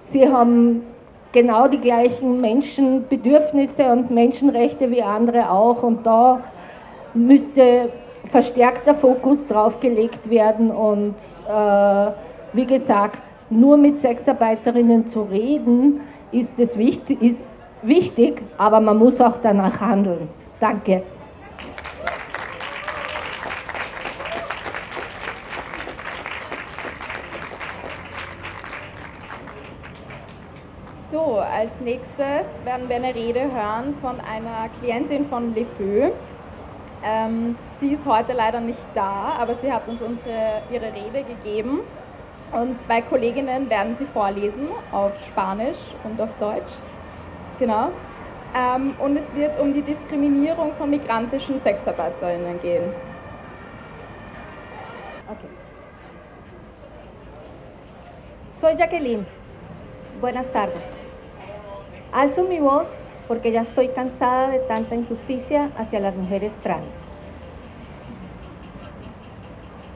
[0.02, 0.82] sie haben
[1.32, 5.82] genau die gleichen Menschenbedürfnisse und Menschenrechte wie andere auch.
[5.82, 6.40] Und da
[7.14, 7.90] müsste
[8.30, 11.14] verstärkter Fokus drauf gelegt werden und
[11.48, 12.10] äh,
[12.52, 16.00] wie gesagt, nur mit Sexarbeiterinnen zu reden,
[16.32, 17.48] ist, es wichtig, ist
[17.82, 20.28] wichtig, aber man muss auch danach handeln.
[20.58, 21.02] Danke.
[31.10, 36.10] So, als nächstes werden wir eine Rede hören von einer Klientin von Le Feu.
[37.04, 41.80] Ähm, sie ist heute leider nicht da, aber sie hat uns unsere, ihre Rede gegeben.
[42.52, 46.74] Und zwei Kolleginnen werden sie vorlesen auf Spanisch und auf Deutsch.
[47.60, 47.90] Genau.
[48.54, 52.92] Ähm, und es wird um die Diskriminierung von migrantischen Sexarbeiterinnen gehen.
[55.28, 55.48] Okay.
[58.54, 59.24] Soy Jacqueline.
[60.20, 61.05] Buenas tardes.
[62.16, 62.88] Alzo mi voz
[63.28, 66.94] porque ya estoy cansada de tanta injusticia hacia las mujeres trans.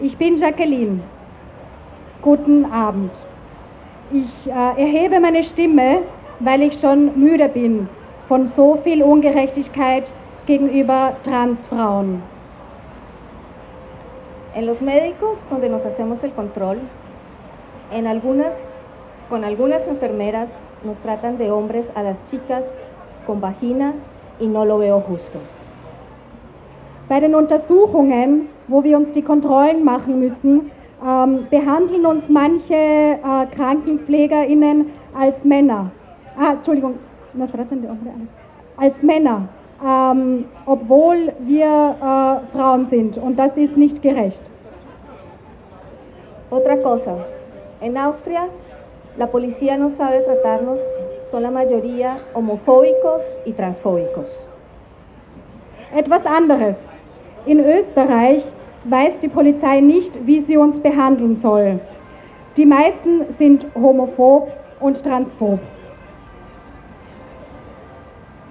[0.03, 1.01] Ich bin Jacqueline.
[2.21, 3.25] Guten Abend.
[4.13, 6.03] Ich äh, erhebe meine Stimme,
[6.41, 7.89] weil ich schon müde bin
[8.29, 10.13] von so viel Ungerechtigkeit
[10.45, 12.23] gegenüber Transfrauen.
[14.55, 16.81] En los médicos, donde nos hacemos el control,
[17.91, 18.75] en algunas,
[19.31, 20.51] con algunas enfermeras
[20.85, 22.65] nos tratan de hombres a las chicas
[23.27, 23.95] con vagina
[24.39, 25.39] y no lo veo justo.
[27.09, 30.71] Bei den Untersuchungen, wo wir uns die Kontrollen machen müssen,
[31.05, 34.87] ähm, behandeln uns manche äh, KrankenpflegerInnen
[35.19, 35.91] als Männer.
[36.39, 36.95] Ah, Entschuldigung,
[38.77, 39.49] als Männer,
[39.85, 43.19] ähm, obwohl wir äh, Frauen sind.
[43.19, 44.51] Und das ist nicht gerecht.
[46.51, 47.25] Otra cosa,
[47.81, 48.49] en Austria
[49.21, 50.81] la policía no sabe tratarnos
[51.31, 54.47] son la mayoría homofóbicos y transfóbicos.
[55.95, 56.79] Etwas anderes.
[57.45, 58.43] In Österreich
[58.87, 61.81] weiß die Polizei nicht, wie sie uns behandeln soll.
[62.57, 64.49] Die meisten sind homophob
[64.81, 65.61] und transphob.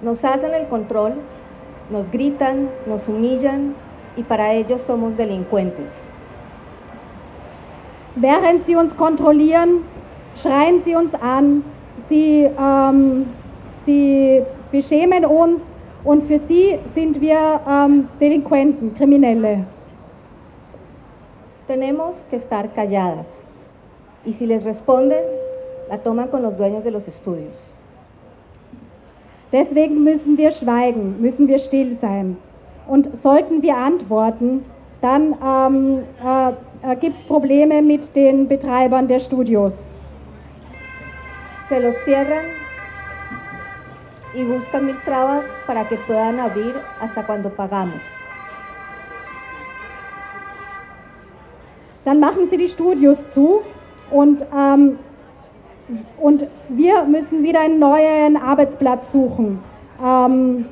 [0.02, 1.14] Nos hacen el control,
[1.90, 3.74] nos gritan, nos humillan
[4.16, 5.90] y para ellos somos delincuentes.
[8.14, 9.80] Während sie uns kontrollieren,
[10.36, 11.64] schreien sie uns an,
[11.96, 13.26] sie, ähm,
[13.72, 19.64] sie beschämen uns und für sie sind wir ähm, Delinquenten, Kriminelle.
[21.66, 23.42] Tenemos que estar calladas
[24.24, 25.22] y si les responden,
[25.88, 27.62] la toman con los dueños de los estudios.
[29.52, 32.36] Deswegen müssen wir schweigen, müssen wir still sein.
[32.86, 34.64] Und sollten wir antworten,
[35.00, 39.90] dann ähm, äh, äh, gibt es Probleme mit den Betreibern der Studios.
[41.70, 42.44] Se los cierran
[44.34, 48.02] y buscan mil trabas para que puedan abrir hasta cuando pagamos.
[52.04, 53.60] dann machen Sie die Studios zu
[54.10, 54.98] und, ähm,
[56.20, 59.60] und wir müssen wieder einen neuen Arbeitsplatz suchen.
[60.04, 60.66] Ähm.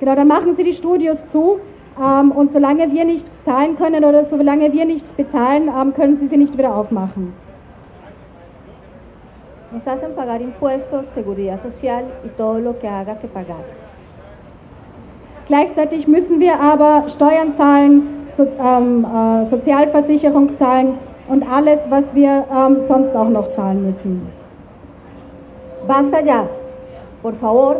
[0.00, 1.60] Genau, dann machen Sie die Studios zu
[2.00, 6.26] ähm, und solange wir nicht zahlen können oder solange wir nicht bezahlen, ähm, können Sie
[6.26, 7.34] sie nicht wieder aufmachen.
[9.70, 13.64] Nos hacen pagar impuestos, seguridad social y todo lo que haga que pagar.
[15.46, 20.94] Gleichzeitig müssen wir aber Steuern zahlen, so, ähm, äh, Sozialversicherung zahlen
[21.28, 24.28] und alles, was wir ähm, sonst auch noch zahlen müssen.
[25.86, 26.46] Basta ya.
[27.22, 27.76] Por favor,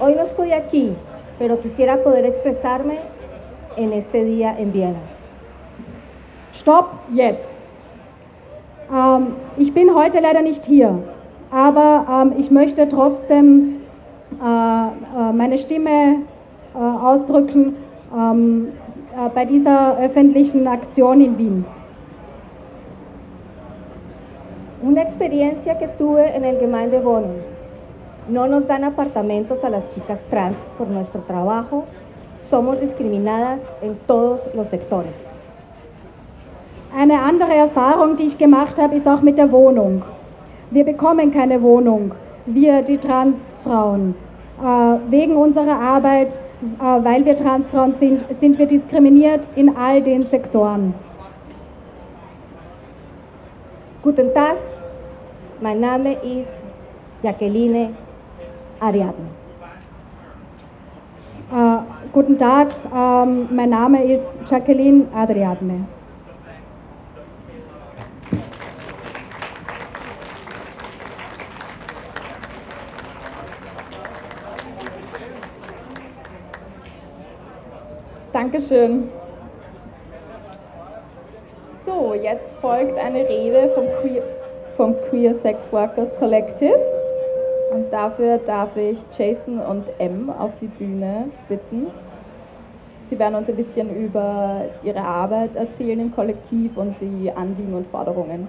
[0.00, 0.94] hoy no estoy aquí,
[1.42, 2.98] pero quisiera poder expresarme
[3.76, 5.00] en este día en Viena.
[6.52, 7.64] Stopp jetzt.
[8.88, 11.00] Ähm, ich bin heute leider nicht hier,
[11.50, 13.80] aber ähm, ich möchte trotzdem
[14.40, 16.18] äh, äh, meine Stimme
[16.76, 17.74] äh, ausdrücken
[18.16, 18.68] ähm,
[19.16, 21.64] äh, bei dieser öffentlichen Aktion in Wien.
[24.80, 27.51] Una experiencia que tuve en el Gemeindewohnung.
[28.28, 31.86] No nos dan apartamentos a las chicas trans por nuestro trabajo.
[32.38, 35.28] Somos discriminadas en todos los sectores.
[36.96, 40.04] Eine andere Erfahrung, die ich gemacht habe, ist auch mit der Wohnung.
[40.70, 42.12] Wir bekommen keine Wohnung,
[42.46, 44.14] wir die Transfrauen.
[44.60, 46.38] Äh, wegen unserer Arbeit,
[46.78, 50.94] äh, weil wir Transfrauen sind, sind wir diskriminiert in all den Sektoren.
[54.02, 54.56] Guten Tag,
[55.60, 56.62] mein Name ist
[57.22, 57.90] Jacqueline
[58.82, 59.26] Ariadne.
[61.52, 61.78] Äh,
[62.12, 65.86] guten Tag, ähm, mein Name ist Jacqueline Adriadne.
[78.32, 79.10] Dankeschön.
[81.84, 84.22] So, jetzt folgt eine Rede vom Queer,
[84.76, 86.91] vom Queer Sex Workers Collective.
[87.92, 91.88] Dafür darf ich Jason und M auf die Bühne bitten.
[93.04, 97.86] Sie werden uns ein bisschen über ihre Arbeit erzählen im Kollektiv und die Anliegen und
[97.88, 98.48] Forderungen.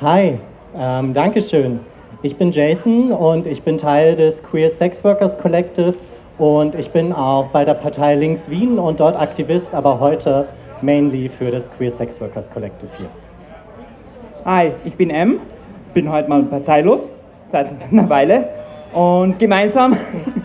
[0.00, 0.38] Hi,
[0.76, 1.80] ähm, Dankeschön.
[2.22, 5.94] Ich bin Jason und ich bin Teil des Queer Sex Workers Collective
[6.38, 10.46] und ich bin auch bei der Partei Links Wien und dort Aktivist, aber heute
[10.80, 13.08] mainly für das Queer Sex Workers Collective hier.
[14.44, 15.38] Hi, ich bin M,
[15.94, 17.08] bin heute mal parteilos
[17.46, 18.48] seit einer Weile
[18.92, 19.96] und gemeinsam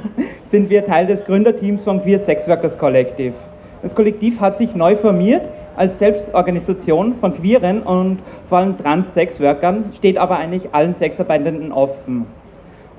[0.46, 3.34] sind wir Teil des Gründerteams von Queer Sex Workers Collective.
[3.82, 10.20] Das Kollektiv hat sich neu formiert als Selbstorganisation von queeren und vor allem Trans-Sexworkern, steht
[10.20, 12.28] aber eigentlich allen Sexarbeitenden offen.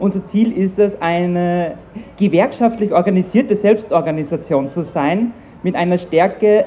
[0.01, 1.75] Unser Ziel ist es, eine
[2.17, 5.33] gewerkschaftlich organisierte Selbstorganisation zu sein,
[5.63, 6.65] mit einer Stärke,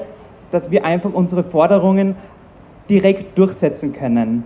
[0.52, 2.16] dass wir einfach unsere Forderungen
[2.88, 4.44] direkt durchsetzen können.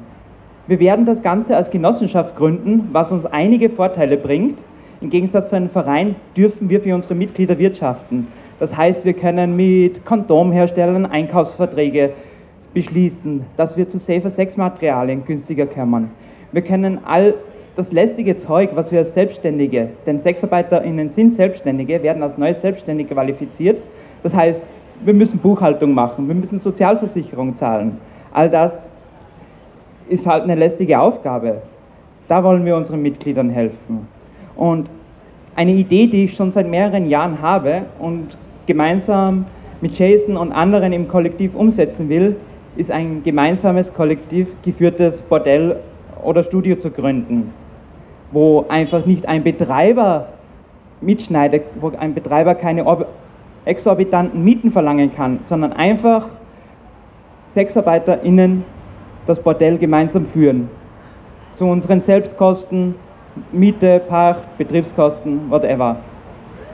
[0.67, 4.63] Wir werden das Ganze als Genossenschaft gründen, was uns einige Vorteile bringt.
[5.01, 8.27] Im Gegensatz zu einem Verein dürfen wir für unsere Mitglieder wirtschaften.
[8.59, 12.11] Das heißt, wir können mit Kondomherstellern Einkaufsverträge
[12.75, 16.11] beschließen, dass wir zu safer Sexmaterialien günstiger kommen.
[16.53, 17.35] Wir können all
[17.77, 23.15] das lästige Zeug, was wir als Selbstständige, denn SexarbeiterInnen sind Selbstständige, werden als neue Selbstständige
[23.15, 23.83] qualifiziert.
[24.23, 24.69] Das heißt,
[25.05, 27.99] wir müssen Buchhaltung machen, wir müssen Sozialversicherung zahlen.
[28.37, 28.87] All das
[30.11, 31.63] ist halt eine lästige Aufgabe.
[32.29, 34.07] Da wollen wir unseren Mitgliedern helfen.
[34.55, 34.91] Und
[35.55, 39.47] eine Idee, die ich schon seit mehreren Jahren habe und gemeinsam
[39.81, 42.37] mit Jason und anderen im Kollektiv umsetzen will,
[42.77, 45.77] ist ein gemeinsames kollektiv geführtes Bordell
[46.23, 47.55] oder Studio zu gründen,
[48.33, 50.29] wo einfach nicht ein Betreiber
[51.01, 52.85] mitschneidet, wo ein Betreiber keine
[53.65, 56.27] exorbitanten Mieten verlangen kann, sondern einfach
[57.57, 58.67] SexarbeiterInnen
[59.27, 60.69] das Bordell gemeinsam führen.
[61.55, 62.97] Zu unseren Selbstkosten,
[63.51, 65.97] Miete, Pacht, Betriebskosten, whatever.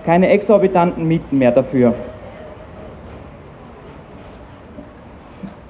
[0.04, 1.94] Keine exorbitanten Mieten mehr dafür.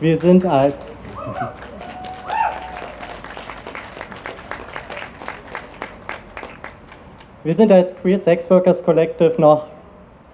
[0.01, 0.97] Wir sind als
[7.45, 9.67] Wir sind als Queer Sex Workers Collective noch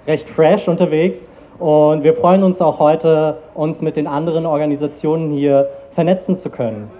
[0.07, 1.29] recht fresh unterwegs
[1.59, 6.91] und wir freuen uns auch heute, uns mit den anderen Organisationen hier vernetzen zu können.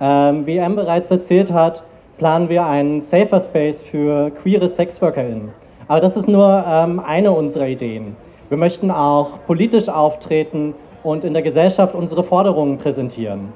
[0.00, 1.84] Ähm, wie M bereits erzählt hat,
[2.18, 5.50] planen wir einen Safer Space für queere SexworkerInnen.
[5.86, 8.16] Aber das ist nur ähm, eine unserer Ideen.
[8.48, 13.52] Wir möchten auch politisch auftreten und in der Gesellschaft unsere Forderungen präsentieren.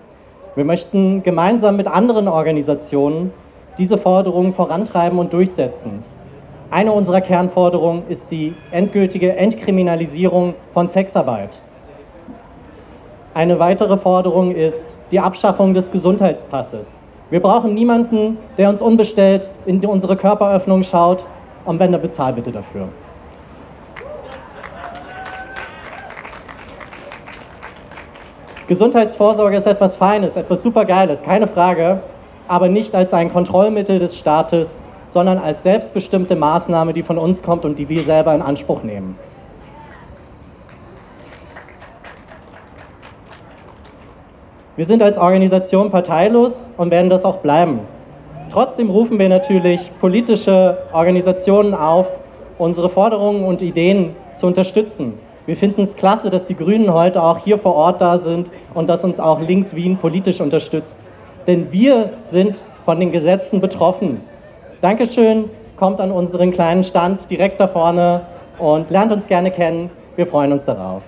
[0.55, 3.33] Wir möchten gemeinsam mit anderen Organisationen
[3.79, 6.05] diese Forderungen vorantreiben und durchsetzen.
[6.73, 11.61] Eine unserer Kernforderungen ist die endgültige Entkriminalisierung von Sexarbeit.
[13.35, 16.99] Eine weitere Forderung ist die Abschaffung des Gesundheitspasses.
[17.29, 21.27] Wir brauchen niemanden, der uns unbestellt in unsere Körperöffnung schaut
[21.67, 22.89] und wenn, dann bezahl bitte dafür.
[28.67, 32.01] Gesundheitsvorsorge ist etwas Feines, etwas Supergeiles, keine Frage,
[32.49, 34.83] aber nicht als ein Kontrollmittel des Staates,
[35.13, 39.17] sondern als selbstbestimmte Maßnahme, die von uns kommt und die wir selber in Anspruch nehmen.
[44.75, 47.81] Wir sind als Organisation parteilos und werden das auch bleiben.
[48.51, 52.07] Trotzdem rufen wir natürlich politische Organisationen auf,
[52.59, 55.19] unsere Forderungen und Ideen zu unterstützen.
[55.45, 58.89] Wir finden es klasse, dass die Grünen heute auch hier vor Ort da sind und
[58.89, 60.99] dass uns auch Links Wien politisch unterstützt.
[61.47, 64.21] Denn wir sind von den Gesetzen betroffen.
[64.83, 68.23] Dankeschön, kommt an unseren kleinen Stand direkt da vorne
[68.59, 69.91] und lernt uns gerne kennen.
[70.17, 71.05] Wir freuen uns darauf.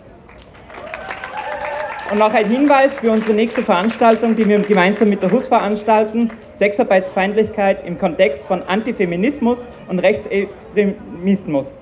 [2.09, 6.31] Und noch ein Hinweis für unsere nächste Veranstaltung, die wir gemeinsam mit der HUS veranstalten:
[6.53, 9.59] Sexarbeitsfeindlichkeit im Kontext von Antifeminismus
[9.89, 11.75] und Rechtsextremismus.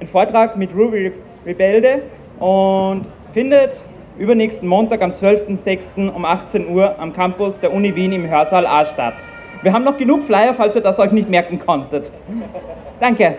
[0.00, 1.12] Ein Vortrag mit Ruby
[1.46, 2.02] Rebelde
[2.40, 3.80] und findet
[4.18, 6.10] übernächsten Montag am 12.06.
[6.10, 9.24] um 18 Uhr am Campus der Uni Wien im Hörsaal A statt.
[9.62, 12.12] Wir haben noch genug Flyer, falls ihr das euch nicht merken konntet.
[13.00, 13.36] Danke.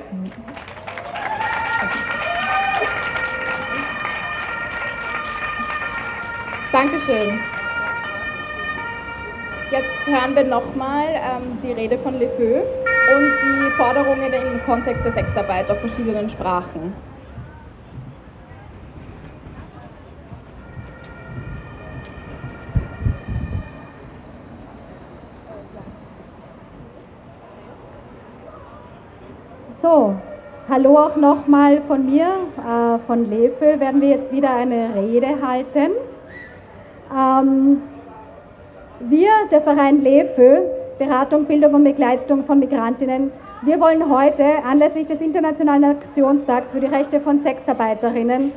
[6.71, 7.39] Dankeschön.
[9.71, 12.61] Jetzt hören wir nochmal ähm, die Rede von Le Feu
[13.15, 16.93] und die Forderungen im Kontext der Sexarbeit auf verschiedenen Sprachen.
[29.79, 30.15] So,
[30.67, 32.25] hallo auch nochmal von mir.
[32.25, 35.91] Äh, von LEFÖ werden wir jetzt wieder eine Rede halten.
[37.15, 37.83] Ähm,
[38.99, 40.61] wir, der Verein LEFÖ,
[40.97, 46.87] Beratung, Bildung und Begleitung von Migrantinnen, wir wollen heute anlässlich des Internationalen Aktionstags für die
[46.87, 48.53] Rechte von Sexarbeiterinnen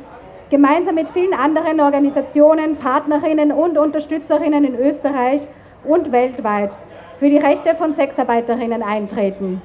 [0.49, 5.47] gemeinsam mit vielen anderen Organisationen, Partnerinnen und Unterstützerinnen in Österreich
[5.83, 6.75] und weltweit
[7.19, 9.61] für die Rechte von Sexarbeiterinnen eintreten.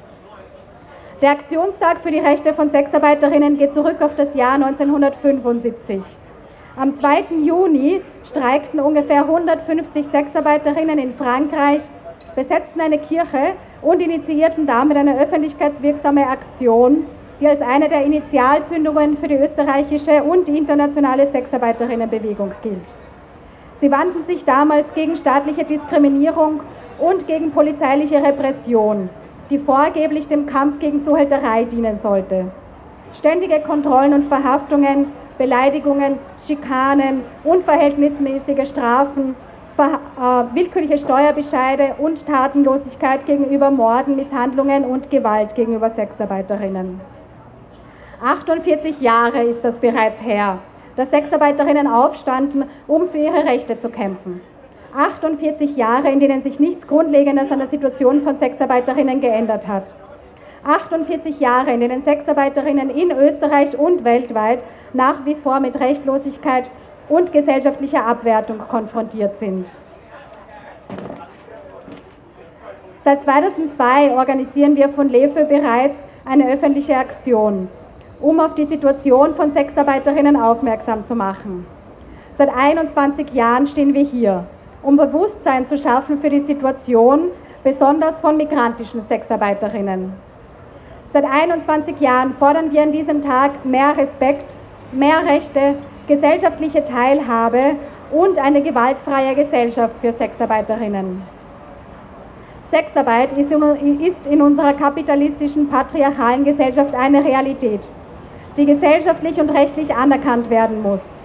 [1.22, 6.02] Der Aktionstag für die Rechte von Sexarbeiterinnen geht zurück auf das Jahr 1975.
[6.76, 7.24] Am 2.
[7.42, 11.80] Juni streikten ungefähr 150 Sexarbeiterinnen in Frankreich,
[12.34, 17.06] besetzten eine Kirche und initiierten damit eine öffentlichkeitswirksame Aktion,
[17.40, 22.94] die als eine der Initialzündungen für die österreichische und die internationale Sexarbeiterinnenbewegung gilt.
[23.80, 26.60] Sie wandten sich damals gegen staatliche Diskriminierung
[26.98, 29.08] und gegen polizeiliche Repression
[29.50, 32.46] die vorgeblich dem Kampf gegen Zuhälterei dienen sollte.
[33.14, 39.36] Ständige Kontrollen und Verhaftungen, Beleidigungen, Schikanen, unverhältnismäßige Strafen,
[39.76, 47.00] ver äh, willkürliche Steuerbescheide und Tatenlosigkeit gegenüber Morden, Misshandlungen und Gewalt gegenüber Sexarbeiterinnen.
[48.24, 50.60] 48 Jahre ist das bereits her,
[50.96, 54.40] dass Sexarbeiterinnen aufstanden, um für ihre Rechte zu kämpfen.
[54.96, 59.92] 48 Jahre, in denen sich nichts Grundlegendes an der Situation von Sexarbeiterinnen geändert hat.
[60.64, 66.70] 48 Jahre, in denen Sexarbeiterinnen in Österreich und weltweit nach wie vor mit Rechtlosigkeit
[67.10, 69.70] und gesellschaftlicher Abwertung konfrontiert sind.
[73.04, 77.68] Seit 2002 organisieren wir von LEFE bereits eine öffentliche Aktion,
[78.18, 81.66] um auf die Situation von Sexarbeiterinnen aufmerksam zu machen.
[82.36, 84.46] Seit 21 Jahren stehen wir hier
[84.86, 87.30] um Bewusstsein zu schaffen für die Situation,
[87.64, 90.12] besonders von migrantischen Sexarbeiterinnen.
[91.12, 94.54] Seit 21 Jahren fordern wir an diesem Tag mehr Respekt,
[94.92, 95.74] mehr Rechte,
[96.06, 97.74] gesellschaftliche Teilhabe
[98.12, 101.20] und eine gewaltfreie Gesellschaft für Sexarbeiterinnen.
[102.62, 107.88] Sexarbeit ist in unserer kapitalistischen, patriarchalen Gesellschaft eine Realität,
[108.56, 111.18] die gesellschaftlich und rechtlich anerkannt werden muss.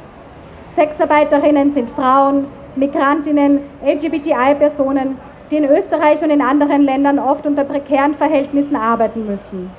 [0.69, 5.17] Sexarbeiterinnen sind Frauen, Migrantinnen, LGBTI-Personen,
[5.49, 9.69] die in Österreich und in anderen Ländern oft unter prekären Verhältnissen arbeiten müssen.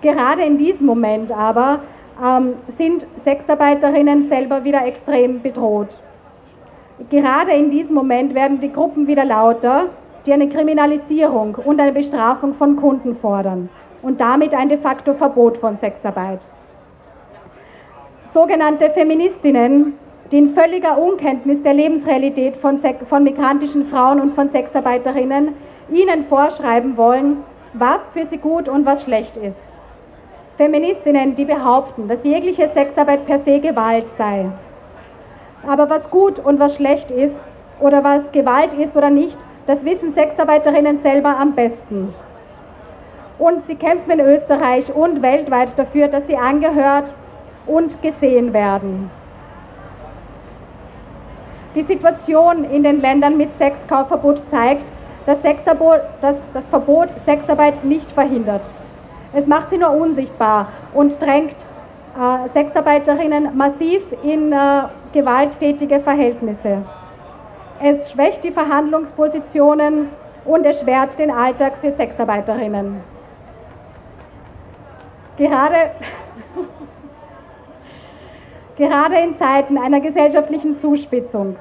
[0.00, 1.80] Gerade in diesem Moment aber
[2.24, 5.98] ähm, sind Sexarbeiterinnen selber wieder extrem bedroht.
[7.10, 9.86] Gerade in diesem Moment werden die Gruppen wieder lauter,
[10.26, 13.68] die eine Kriminalisierung und eine Bestrafung von Kunden fordern
[14.02, 16.48] und damit ein de facto Verbot von Sexarbeit.
[18.24, 19.94] sogenannte Feministinnen,
[20.30, 25.54] die in völliger Unkenntnis der Lebensrealität von, von migrantischen Frauen und von Sexarbeiterinnen
[25.90, 27.38] ihnen vorschreiben wollen,
[27.72, 29.74] was für sie gut und was schlecht ist.
[30.56, 34.46] Feministinnen, die behaupten, dass jegliche Sexarbeit per se Gewalt sei.
[35.66, 37.36] Aber was gut und was schlecht ist
[37.80, 42.14] oder was Gewalt ist oder nicht, das wissen Sexarbeiterinnen selber am besten.
[43.38, 47.14] Und sie kämpfen in Österreich und weltweit dafür, dass sie angehört
[47.66, 49.10] und gesehen werden.
[51.78, 54.92] Die Situation in den Ländern mit Sexkaufverbot zeigt,
[55.26, 58.68] dass, dass das Verbot Sexarbeit nicht verhindert.
[59.32, 61.54] Es macht sie nur unsichtbar und drängt
[62.18, 64.56] äh, Sexarbeiterinnen massiv in äh,
[65.12, 66.78] gewalttätige Verhältnisse.
[67.80, 70.08] Es schwächt die Verhandlungspositionen
[70.46, 73.02] und erschwert den Alltag für Sexarbeiterinnen.
[75.36, 75.92] Gerade,
[78.76, 81.54] gerade in Zeiten einer gesellschaftlichen Zuspitzung,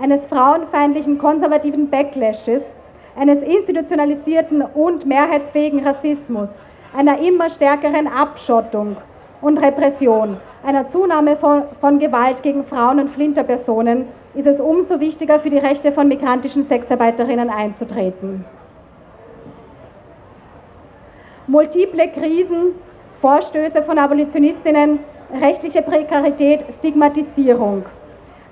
[0.00, 2.74] eines frauenfeindlichen konservativen Backlashes
[3.16, 6.60] eines institutionalisierten und mehrheitsfähigen Rassismus,
[6.96, 8.96] einer immer stärkeren Abschottung
[9.40, 15.38] und Repression, einer Zunahme von, von, Gewalt gegen Frauen und Flinterpersonen ist es umso wichtiger,
[15.38, 18.44] für die Rechte von migrantischen Sexarbeiterinnen einzutreten.
[21.46, 22.74] Multiple Krisen,
[23.20, 24.98] Vorstöße von Abolitionistinnen,
[25.40, 27.84] rechtliche Prekarität, Stigmatisierung–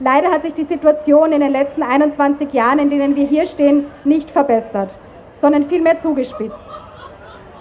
[0.05, 3.87] Leider hat sich die Situation in den letzten 21 Jahren, in denen wir hier stehen,
[4.03, 4.97] nicht verbessert,
[5.35, 6.71] sondern vielmehr zugespitzt.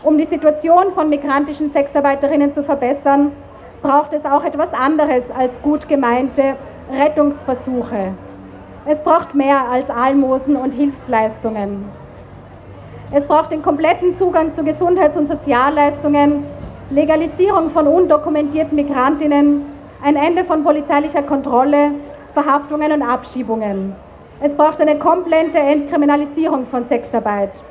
[0.02, 3.32] Um die Situation von migrantischen Sexarbeiterinnen zu verbessern,
[3.84, 6.56] braucht es auch etwas anderes als gut gemeinte
[6.92, 8.14] Rettungsversuche.
[8.88, 11.86] Es braucht mehr als Almosen und Hilfsleistungen.
[13.12, 16.46] Es braucht den kompletten Zugang zu Gesundheits- und Sozialleistungen,
[16.90, 19.64] Legalisierung von undokumentierten Migrantinnen,
[20.04, 21.92] ein Ende von polizeilicher Kontrolle
[22.34, 23.94] Verhaftungen und Abschiebungen.
[24.42, 27.62] Es braucht eine komplette Entkriminalisierung von Sexarbeit,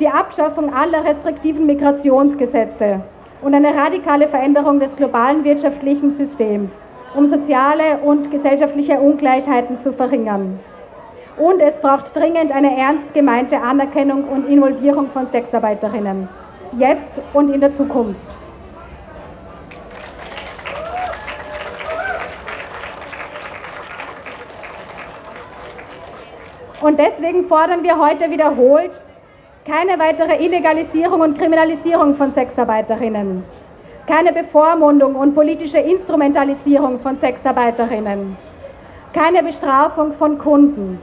[0.00, 3.02] die Abschaffung aller restriktiven Migrationsgesetze
[3.40, 6.82] und eine radikale Veränderung des globalen wirtschaftlichen Systems,
[7.14, 10.58] um soziale und gesellschaftliche Ungleichheiten zu verringern.
[11.38, 16.28] Und es braucht dringend eine ernst gemeinte Anerkennung und Involvierung von Sexarbeiterinnen,
[16.76, 18.39] jetzt und in der Zukunft.
[26.80, 29.00] Und deswegen fordern wir heute wiederholt
[29.66, 33.44] keine weitere Illegalisierung und Kriminalisierung von Sexarbeiterinnen,
[34.06, 38.36] keine Bevormundung und politische Instrumentalisierung von Sexarbeiterinnen,
[39.12, 40.98] keine Bestrafung von Kunden,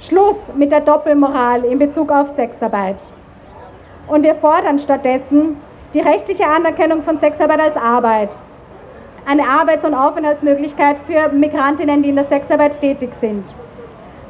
[0.00, 3.04] Schluss mit der Doppelmoral in Bezug auf Sexarbeit.
[4.08, 5.56] Und wir fordern stattdessen
[5.94, 8.36] die rechtliche Anerkennung von Sexarbeit als Arbeit,
[9.24, 13.54] eine Arbeits- und Aufenthaltsmöglichkeit für Migrantinnen, die in der Sexarbeit tätig sind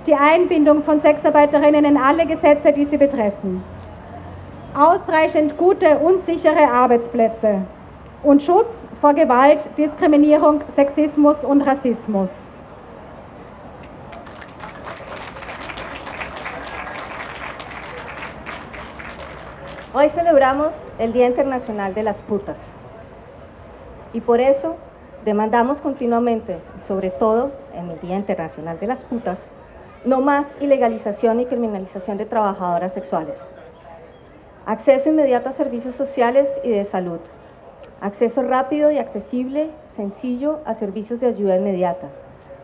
[0.06, 3.62] die Einbindung von Sexarbeiterinnen in alle Gesetze, die sie betreffen,
[4.76, 7.62] ausreichend gute und sichere Arbeitsplätze
[8.22, 12.52] und Schutz vor Gewalt, Diskriminierung, Sexismus und Rassismus.
[19.92, 22.68] Hoy celebramos el Día Internacional de las Putas
[24.12, 24.76] y por eso
[25.24, 29.48] demandamos continuamente, sobre todo en el Día Internacional de las Putas,
[30.06, 33.44] No más ilegalización y criminalización de trabajadoras sexuales.
[34.64, 37.18] Acceso inmediato a servicios sociales y de salud.
[38.00, 42.06] Acceso rápido y accesible, sencillo a servicios de ayuda inmediata.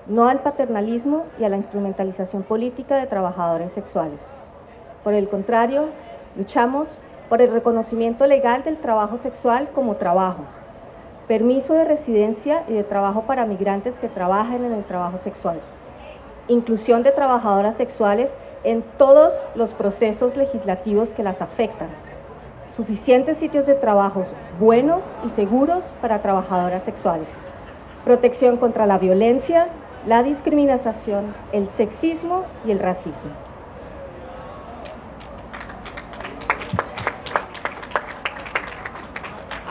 [0.06, 4.20] No al paternalismo y a la instrumentalización política de trabajadores sexuales.
[5.02, 5.86] Por el contrario,
[6.36, 6.86] luchamos
[7.28, 10.44] por el reconocimiento legal del trabajo sexual como trabajo,
[11.26, 15.60] permiso de residencia y de trabajo para migrantes que trabajen en el trabajo sexual
[16.48, 21.88] inclusión de trabajadoras sexuales en todos los procesos legislativos que las afectan,
[22.74, 24.22] suficientes sitios de trabajo
[24.58, 27.28] buenos y seguros para trabajadoras sexuales,
[28.04, 29.68] protección contra la violencia,
[30.06, 33.51] la discriminación, el sexismo y el racismo.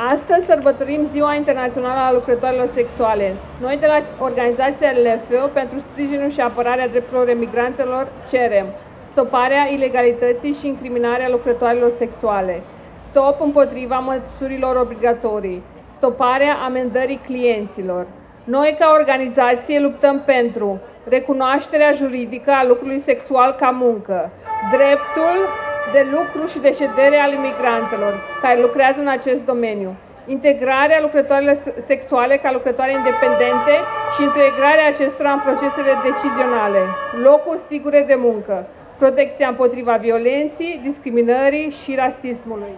[0.09, 3.35] Astăzi sărbătorim Ziua Internațională a Lucrătorilor Sexuale.
[3.61, 8.65] Noi de la organizația LFO pentru sprijinul și apărarea drepturilor emigrantelor cerem
[9.03, 12.61] stoparea ilegalității și incriminarea lucrătorilor sexuale,
[12.93, 18.07] stop împotriva măsurilor obligatorii, stoparea amendării clienților.
[18.43, 20.79] Noi ca organizație luptăm pentru
[21.09, 24.29] recunoașterea juridică a lucrului sexual ca muncă,
[24.71, 25.49] dreptul
[25.91, 32.37] de lucru și de ședere al imigrantelor care lucrează în acest domeniu, integrarea lucrătoarelor sexuale
[32.37, 33.73] ca lucrătoare independente
[34.13, 36.79] și integrarea acestora în procesele decizionale,
[37.23, 38.67] locuri sigure de muncă,
[38.97, 42.75] protecția împotriva violenței, discriminării și rasismului.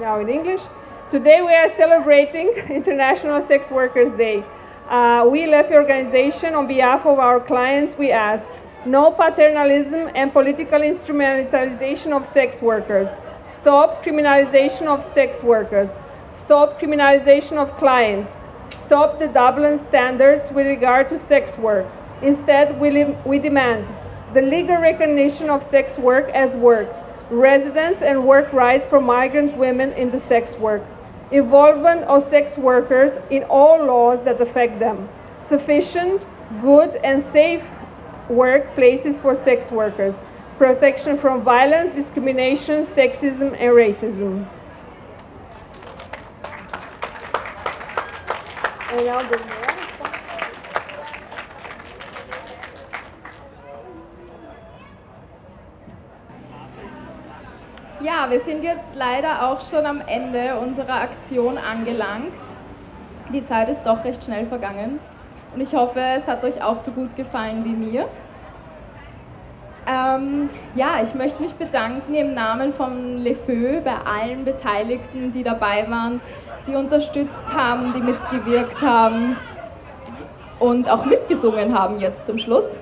[0.00, 0.62] Now in English.
[1.10, 2.48] Today we are celebrating
[2.80, 4.44] International Sex Workers Day.
[4.90, 7.94] Uh, we left the organization on behalf of our clients.
[7.98, 8.54] We ask
[8.84, 13.08] no paternalism and political instrumentalization of sex workers.
[13.46, 15.94] Stop criminalization of sex workers.
[16.32, 18.38] Stop criminalization of clients.
[18.70, 21.86] Stop the Dublin standards with regard to sex work.
[22.22, 23.86] Instead, we, we demand
[24.32, 26.88] the legal recognition of sex work as work,
[27.30, 30.82] residence and work rights for migrant women in the sex work,
[31.30, 35.08] involvement of sex workers in all laws that affect them,
[35.38, 36.24] sufficient,
[36.60, 37.62] good, and safe
[38.28, 40.22] workplaces for sex workers,
[40.58, 44.46] protection from violence, discrimination, sexism, and racism.
[48.90, 49.40] And now the
[58.00, 62.32] Ja, wir sind jetzt leider auch schon am Ende unserer Aktion angelangt.
[63.32, 64.98] Die Zeit ist doch recht schnell vergangen
[65.54, 68.08] und ich hoffe, es hat euch auch so gut gefallen wie mir.
[69.86, 75.42] Ähm, ja, ich möchte mich bedanken im Namen von Le Feu bei allen Beteiligten, die
[75.42, 76.20] dabei waren,
[76.66, 79.36] die unterstützt haben, die mitgewirkt haben
[80.60, 82.78] und auch mitgesungen haben jetzt zum Schluss.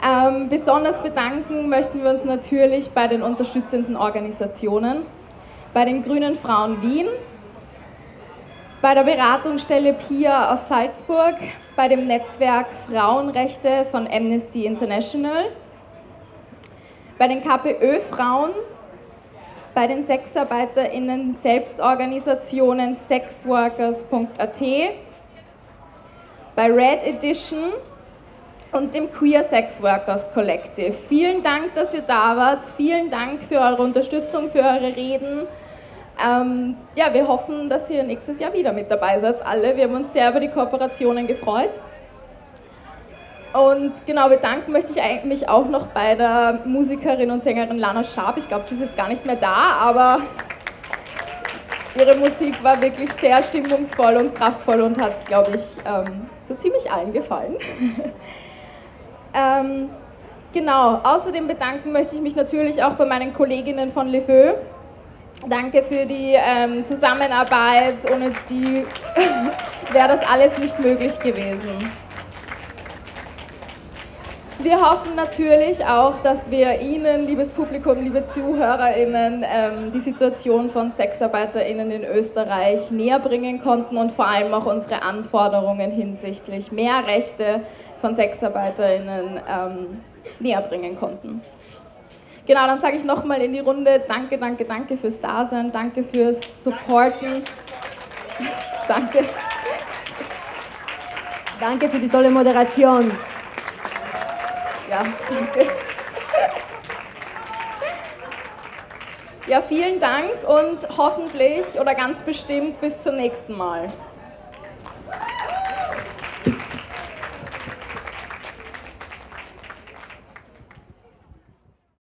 [0.00, 5.02] Ähm, besonders bedanken möchten wir uns natürlich bei den unterstützenden Organisationen,
[5.74, 7.08] bei den Grünen Frauen Wien,
[8.80, 11.34] bei der Beratungsstelle PIA aus Salzburg,
[11.74, 15.46] bei dem Netzwerk Frauenrechte von Amnesty International,
[17.18, 18.50] bei den KPÖ-Frauen,
[19.74, 24.60] bei den SexarbeiterInnen Selbstorganisationen sexworkers.at,
[26.54, 27.72] bei Red Edition
[28.72, 30.92] und dem Queer Sex Workers Collective.
[30.92, 32.68] Vielen Dank, dass ihr da wart.
[32.76, 35.48] Vielen Dank für eure Unterstützung, für eure Reden.
[36.22, 39.76] Ähm, ja, wir hoffen, dass ihr nächstes Jahr wieder mit dabei seid, alle.
[39.76, 41.78] Wir haben uns sehr über die Kooperationen gefreut.
[43.52, 48.36] Und genau, bedanken möchte ich mich auch noch bei der Musikerin und Sängerin Lana Sharp.
[48.36, 50.18] Ich glaube, sie ist jetzt gar nicht mehr da, aber
[51.98, 56.90] ihre Musik war wirklich sehr stimmungsvoll und kraftvoll und hat, glaube ich, ähm, so ziemlich
[56.90, 57.56] allen gefallen.
[59.34, 59.90] Ähm,
[60.54, 64.54] genau, außerdem bedanken möchte ich mich natürlich auch bei meinen Kolleginnen von Le Feu.
[65.46, 68.84] Danke für die ähm, Zusammenarbeit, ohne die
[69.92, 71.90] wäre das alles nicht möglich gewesen.
[74.60, 80.90] Wir hoffen natürlich auch, dass wir Ihnen, liebes Publikum, liebe ZuhörerInnen, ähm, die Situation von
[80.90, 87.62] SexarbeiterInnen in Österreich näher bringen konnten und vor allem auch unsere Anforderungen hinsichtlich mehr Rechte
[87.98, 90.00] von SexarbeiterInnen ähm,
[90.40, 91.40] näher bringen konnten.
[92.48, 96.40] Genau, dann sage ich nochmal in die Runde Danke, danke, danke fürs Dasein, danke fürs
[96.64, 97.44] Supporten.
[98.88, 99.24] danke.
[101.60, 103.10] Danke für die tolle Moderation.
[104.88, 105.70] Ja, danke.
[109.46, 113.88] Ja, vielen Dank und hoffentlich oder ganz bestimmt bis zum nächsten Mal.